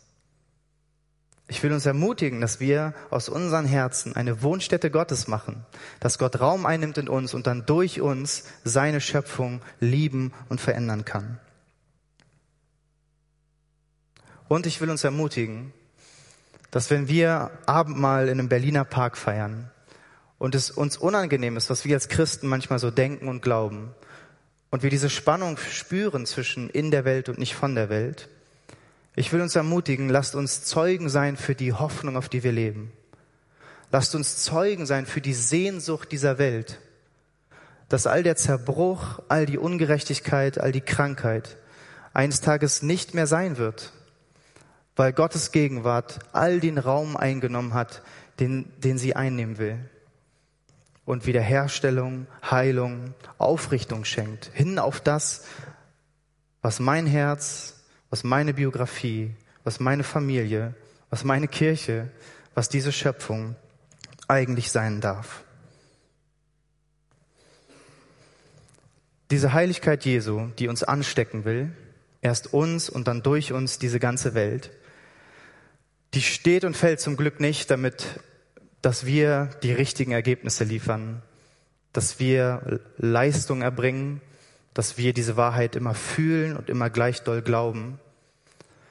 Ich 1.47 1.63
will 1.63 1.73
uns 1.73 1.85
ermutigen, 1.85 2.41
dass 2.41 2.59
wir 2.59 2.95
aus 3.11 3.29
unseren 3.29 3.67
Herzen 3.67 4.17
eine 4.17 4.43
Wohnstätte 4.43 4.91
Gottes 4.91 5.29
machen, 5.29 5.67
dass 6.01 6.19
Gott 6.19 6.41
Raum 6.41 6.65
einnimmt 6.65 6.97
in 6.97 7.09
uns 7.09 7.35
und 7.35 7.47
dann 7.47 7.67
durch 7.67 8.01
uns 8.01 8.45
seine 8.65 9.03
Schöpfung 9.03 9.61
lieben 9.79 10.33
und 10.49 10.59
verändern 10.59 11.05
kann. 11.05 11.39
Und 14.49 14.65
ich 14.65 14.81
will 14.81 14.89
uns 14.89 15.05
ermutigen, 15.05 15.75
dass 16.71 16.89
wenn 16.89 17.09
wir 17.09 17.51
Abendmahl 17.67 18.29
in 18.29 18.41
einem 18.41 18.49
Berliner 18.49 18.85
Park 18.85 19.19
feiern, 19.19 19.71
und 20.39 20.55
es 20.55 20.71
uns 20.71 20.97
unangenehm 20.97 21.57
ist, 21.57 21.69
was 21.71 21.85
wir 21.85 21.97
als 21.97 22.09
Christen 22.09 22.47
manchmal 22.47 22.79
so 22.79 22.91
denken 22.91 23.29
und 23.29 23.43
glauben, 23.43 23.95
und 24.71 24.83
wir 24.83 24.91
diese 24.91 25.11
Spannung 25.11 25.57
spüren 25.57 26.27
zwischen 26.27 26.69
in 26.69 26.91
der 26.91 27.05
Welt 27.05 27.29
und 27.29 27.39
nicht 27.39 27.55
von 27.55 27.75
der 27.75 27.89
Welt, 27.89 28.29
ich 29.17 29.33
will 29.33 29.41
uns 29.41 29.57
ermutigen, 29.57 30.09
lasst 30.09 30.35
uns 30.35 30.63
Zeugen 30.63 31.09
sein 31.09 31.37
für 31.37 31.55
die 31.55 31.73
Hoffnung, 31.73 32.17
auf 32.17 32.29
die 32.29 32.45
wir 32.45 32.53
leben. 32.53 32.93
Lasst 33.91 34.15
uns 34.15 34.45
Zeugen 34.45 34.87
sein 34.87 35.07
für 35.07 35.21
die 35.21 35.35
Sehnsucht 35.35 36.13
dieser 36.13 36.39
Welt, 36.39 36.79
dass 37.89 38.07
all 38.07 38.23
der 38.23 38.37
Zerbruch, 38.37 39.21
all 39.29 39.45
die 39.45 39.59
Ungerechtigkeit, 39.59 40.61
all 40.61 40.71
die 40.71 40.83
Krankheit 40.83 41.57
eines 42.13 42.41
Tages 42.41 42.83
nicht 42.83 43.15
mehr 43.15 43.27
sein 43.27 43.57
wird, 43.57 43.93
weil 44.95 45.13
Gottes 45.13 45.51
Gegenwart 45.51 46.21
all 46.33 46.61
den 46.61 46.79
Raum 46.79 47.17
eingenommen 47.17 47.75
hat, 47.75 48.03
den, 48.39 48.71
den 48.79 48.99
sie 48.99 49.17
einnehmen 49.17 49.59
will 49.59 49.81
und 51.09 51.25
Wiederherstellung, 51.25 52.27
Heilung, 52.51 53.15
Aufrichtung 53.39 54.05
schenkt. 54.05 54.51
Hin 54.53 54.79
auf 54.79 55.01
das, 55.01 55.47
was 56.61 56.81
mein 56.81 57.07
Herz, 57.07 57.77
was 58.11 58.25
meine 58.25 58.53
Biografie, 58.53 59.35
was 59.65 59.81
meine 59.81 60.05
Familie, 60.05 60.75
was 61.09 61.25
meine 61.25 61.49
Kirche, 61.49 62.11
was 62.53 62.69
diese 62.69 62.93
Schöpfung 62.93 63.57
eigentlich 64.29 64.71
sein 64.71 65.01
darf. 65.01 65.45
Diese 69.31 69.55
Heiligkeit 69.55 70.05
Jesu, 70.05 70.49
die 70.59 70.69
uns 70.69 70.83
anstecken 70.83 71.47
will, 71.47 71.73
erst 72.21 72.53
uns 72.53 72.91
und 72.91 73.09
dann 73.09 73.23
durch 73.23 73.55
uns 73.55 73.79
diese 73.79 73.99
ganze 73.99 74.35
Welt, 74.35 74.73
die 76.13 76.21
steht 76.21 76.67
und 76.67 76.77
fällt 76.77 77.01
zum 77.01 77.17
Glück 77.17 77.41
nicht 77.41 77.71
damit 77.71 78.21
dass 78.83 79.07
wir 79.07 79.51
die 79.63 79.73
richtigen 79.73 80.13
Ergebnisse 80.13 80.65
liefern, 80.65 81.23
dass 81.93 82.21
wir 82.21 82.81
Leistung 82.97 83.63
erbringen, 83.63 84.21
dass 84.75 84.99
wir 84.99 85.13
diese 85.13 85.37
Wahrheit 85.37 85.75
immer 85.75 85.95
fühlen 85.95 86.57
und 86.57 86.71
immer 86.71 86.91
gleich 86.91 87.23
doll 87.23 87.43
glauben, 87.43 87.99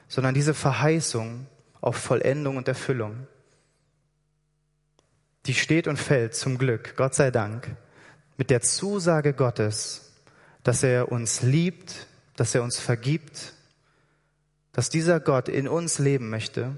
sondern 0.07 0.33
diese 0.33 0.53
Verheißung 0.53 1.47
auf 1.79 1.95
Vollendung 1.95 2.57
und 2.57 2.67
Erfüllung, 2.67 3.27
die 5.45 5.53
steht 5.53 5.87
und 5.87 5.97
fällt 5.97 6.35
zum 6.35 6.57
Glück, 6.57 6.95
Gott 6.97 7.15
sei 7.15 7.31
Dank, 7.31 7.69
mit 8.35 8.49
der 8.49 8.61
Zusage 8.61 9.33
Gottes, 9.33 10.11
dass 10.63 10.83
er 10.83 11.11
uns 11.11 11.41
liebt, 11.41 12.07
dass 12.35 12.53
er 12.53 12.63
uns 12.63 12.79
vergibt, 12.79 13.53
dass 14.73 14.89
dieser 14.89 15.19
Gott 15.19 15.47
in 15.47 15.67
uns 15.67 15.97
leben 15.99 16.29
möchte 16.29 16.75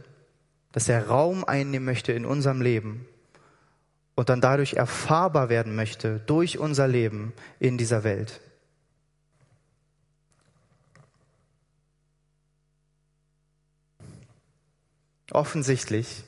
dass 0.72 0.90
er 0.90 1.08
Raum 1.08 1.44
einnehmen 1.44 1.86
möchte 1.86 2.12
in 2.12 2.26
unserem 2.26 2.62
Leben 2.62 3.08
und 4.16 4.30
dann 4.30 4.42
dadurch 4.42 4.74
erfahrbar 4.74 5.50
werden 5.50 5.76
möchte 5.76 6.20
durch 6.20 6.58
unser 6.58 6.88
Leben 6.88 7.34
in 7.60 7.78
dieser 7.78 8.04
Welt. 8.04 8.42
Offensichtlich, 15.32 16.24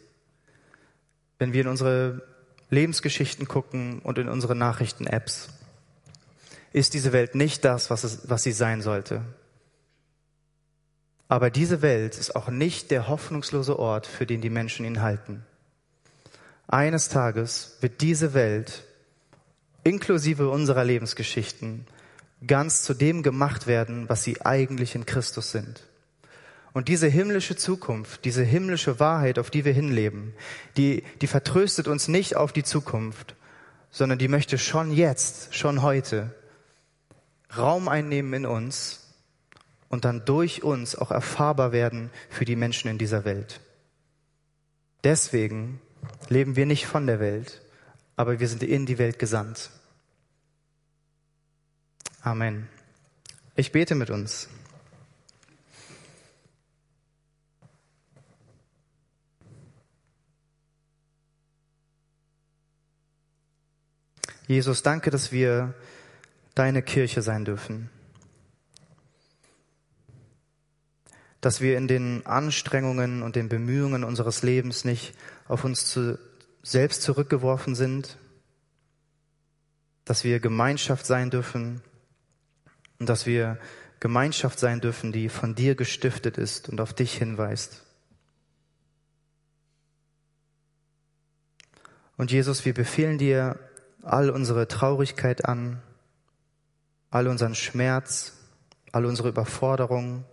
wenn 1.39 1.53
wir 1.53 1.61
in 1.61 1.67
unsere 1.67 2.21
Lebensgeschichten 2.69 3.47
gucken 3.47 3.99
und 3.99 4.17
in 4.17 4.29
unsere 4.29 4.55
Nachrichten-Apps, 4.55 5.49
ist 6.71 6.93
diese 6.93 7.11
Welt 7.11 7.35
nicht 7.35 7.65
das, 7.65 7.89
was, 7.89 8.03
es, 8.03 8.29
was 8.29 8.43
sie 8.43 8.53
sein 8.53 8.81
sollte. 8.81 9.21
Aber 11.31 11.49
diese 11.49 11.81
Welt 11.81 12.17
ist 12.17 12.35
auch 12.35 12.49
nicht 12.49 12.91
der 12.91 13.07
hoffnungslose 13.07 13.79
Ort, 13.79 14.05
für 14.05 14.25
den 14.25 14.41
die 14.41 14.49
Menschen 14.49 14.85
ihn 14.85 15.01
halten. 15.01 15.45
Eines 16.67 17.07
Tages 17.07 17.77
wird 17.79 18.01
diese 18.01 18.33
Welt, 18.33 18.83
inklusive 19.85 20.49
unserer 20.49 20.83
Lebensgeschichten, 20.83 21.87
ganz 22.45 22.83
zu 22.83 22.93
dem 22.93 23.23
gemacht 23.23 23.65
werden, 23.65 24.09
was 24.09 24.25
sie 24.25 24.41
eigentlich 24.41 24.93
in 24.93 25.05
Christus 25.05 25.53
sind. 25.53 25.87
Und 26.73 26.89
diese 26.89 27.07
himmlische 27.07 27.55
Zukunft, 27.55 28.25
diese 28.25 28.43
himmlische 28.43 28.99
Wahrheit, 28.99 29.39
auf 29.39 29.49
die 29.49 29.63
wir 29.63 29.71
hinleben, 29.71 30.33
die, 30.75 31.01
die 31.21 31.27
vertröstet 31.27 31.87
uns 31.87 32.09
nicht 32.09 32.35
auf 32.35 32.51
die 32.51 32.63
Zukunft, 32.63 33.37
sondern 33.89 34.19
die 34.19 34.27
möchte 34.27 34.57
schon 34.57 34.91
jetzt, 34.91 35.55
schon 35.55 35.81
heute 35.81 36.35
Raum 37.55 37.87
einnehmen 37.87 38.33
in 38.33 38.45
uns 38.45 39.01
und 39.91 40.05
dann 40.05 40.23
durch 40.23 40.63
uns 40.63 40.95
auch 40.95 41.11
erfahrbar 41.11 41.73
werden 41.73 42.09
für 42.29 42.45
die 42.45 42.55
Menschen 42.55 42.89
in 42.89 42.97
dieser 42.97 43.25
Welt. 43.25 43.59
Deswegen 45.03 45.81
leben 46.29 46.55
wir 46.55 46.65
nicht 46.65 46.87
von 46.87 47.05
der 47.05 47.19
Welt, 47.19 47.61
aber 48.15 48.39
wir 48.39 48.47
sind 48.47 48.63
in 48.63 48.85
die 48.85 48.97
Welt 48.97 49.19
gesandt. 49.19 49.69
Amen. 52.21 52.69
Ich 53.55 53.73
bete 53.73 53.95
mit 53.95 54.09
uns. 54.09 54.47
Jesus, 64.47 64.83
danke, 64.83 65.09
dass 65.09 65.31
wir 65.33 65.73
deine 66.55 66.81
Kirche 66.81 67.21
sein 67.21 67.43
dürfen. 67.43 67.89
Dass 71.41 71.59
wir 71.59 71.77
in 71.77 71.87
den 71.87 72.25
Anstrengungen 72.25 73.23
und 73.23 73.35
den 73.35 73.49
Bemühungen 73.49 74.03
unseres 74.03 74.43
Lebens 74.43 74.85
nicht 74.85 75.13
auf 75.47 75.63
uns 75.63 75.85
zu, 75.85 76.19
selbst 76.61 77.01
zurückgeworfen 77.01 77.73
sind, 77.73 78.17
dass 80.05 80.23
wir 80.23 80.39
Gemeinschaft 80.39 81.05
sein 81.05 81.31
dürfen 81.31 81.81
und 82.99 83.09
dass 83.09 83.25
wir 83.25 83.57
Gemeinschaft 83.99 84.59
sein 84.59 84.81
dürfen, 84.81 85.11
die 85.11 85.29
von 85.29 85.55
dir 85.55 85.75
gestiftet 85.75 86.37
ist 86.37 86.69
und 86.69 86.79
auf 86.79 86.93
dich 86.93 87.17
hinweist. 87.17 87.83
Und 92.17 92.31
Jesus, 92.31 92.65
wir 92.65 92.73
befehlen 92.75 93.17
dir 93.17 93.59
all 94.03 94.29
unsere 94.29 94.67
Traurigkeit 94.67 95.45
an, 95.45 95.81
all 97.09 97.27
unseren 97.27 97.55
Schmerz, 97.55 98.33
all 98.91 99.05
unsere 99.05 99.29
Überforderung, 99.29 100.25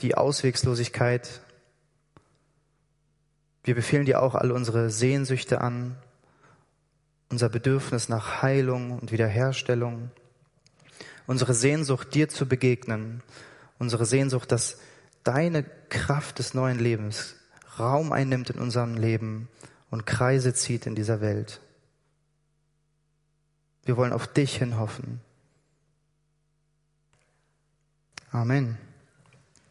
die 0.00 0.14
Auswegslosigkeit. 0.16 1.40
Wir 3.64 3.74
befehlen 3.74 4.06
dir 4.06 4.22
auch 4.22 4.34
all 4.34 4.52
unsere 4.52 4.90
Sehnsüchte 4.90 5.60
an, 5.60 5.96
unser 7.28 7.48
Bedürfnis 7.48 8.08
nach 8.08 8.42
Heilung 8.42 8.98
und 8.98 9.12
Wiederherstellung, 9.12 10.10
unsere 11.26 11.54
Sehnsucht, 11.54 12.14
dir 12.14 12.28
zu 12.28 12.46
begegnen, 12.46 13.22
unsere 13.78 14.06
Sehnsucht, 14.06 14.50
dass 14.50 14.78
deine 15.24 15.64
Kraft 15.90 16.38
des 16.38 16.54
neuen 16.54 16.78
Lebens 16.78 17.34
Raum 17.78 18.12
einnimmt 18.12 18.50
in 18.50 18.58
unserem 18.58 18.94
Leben 18.94 19.48
und 19.90 20.06
Kreise 20.06 20.54
zieht 20.54 20.86
in 20.86 20.94
dieser 20.94 21.20
Welt. 21.20 21.60
Wir 23.84 23.96
wollen 23.96 24.12
auf 24.12 24.26
dich 24.26 24.56
hin 24.56 24.78
hoffen. 24.78 25.20
Amen. 28.30 28.76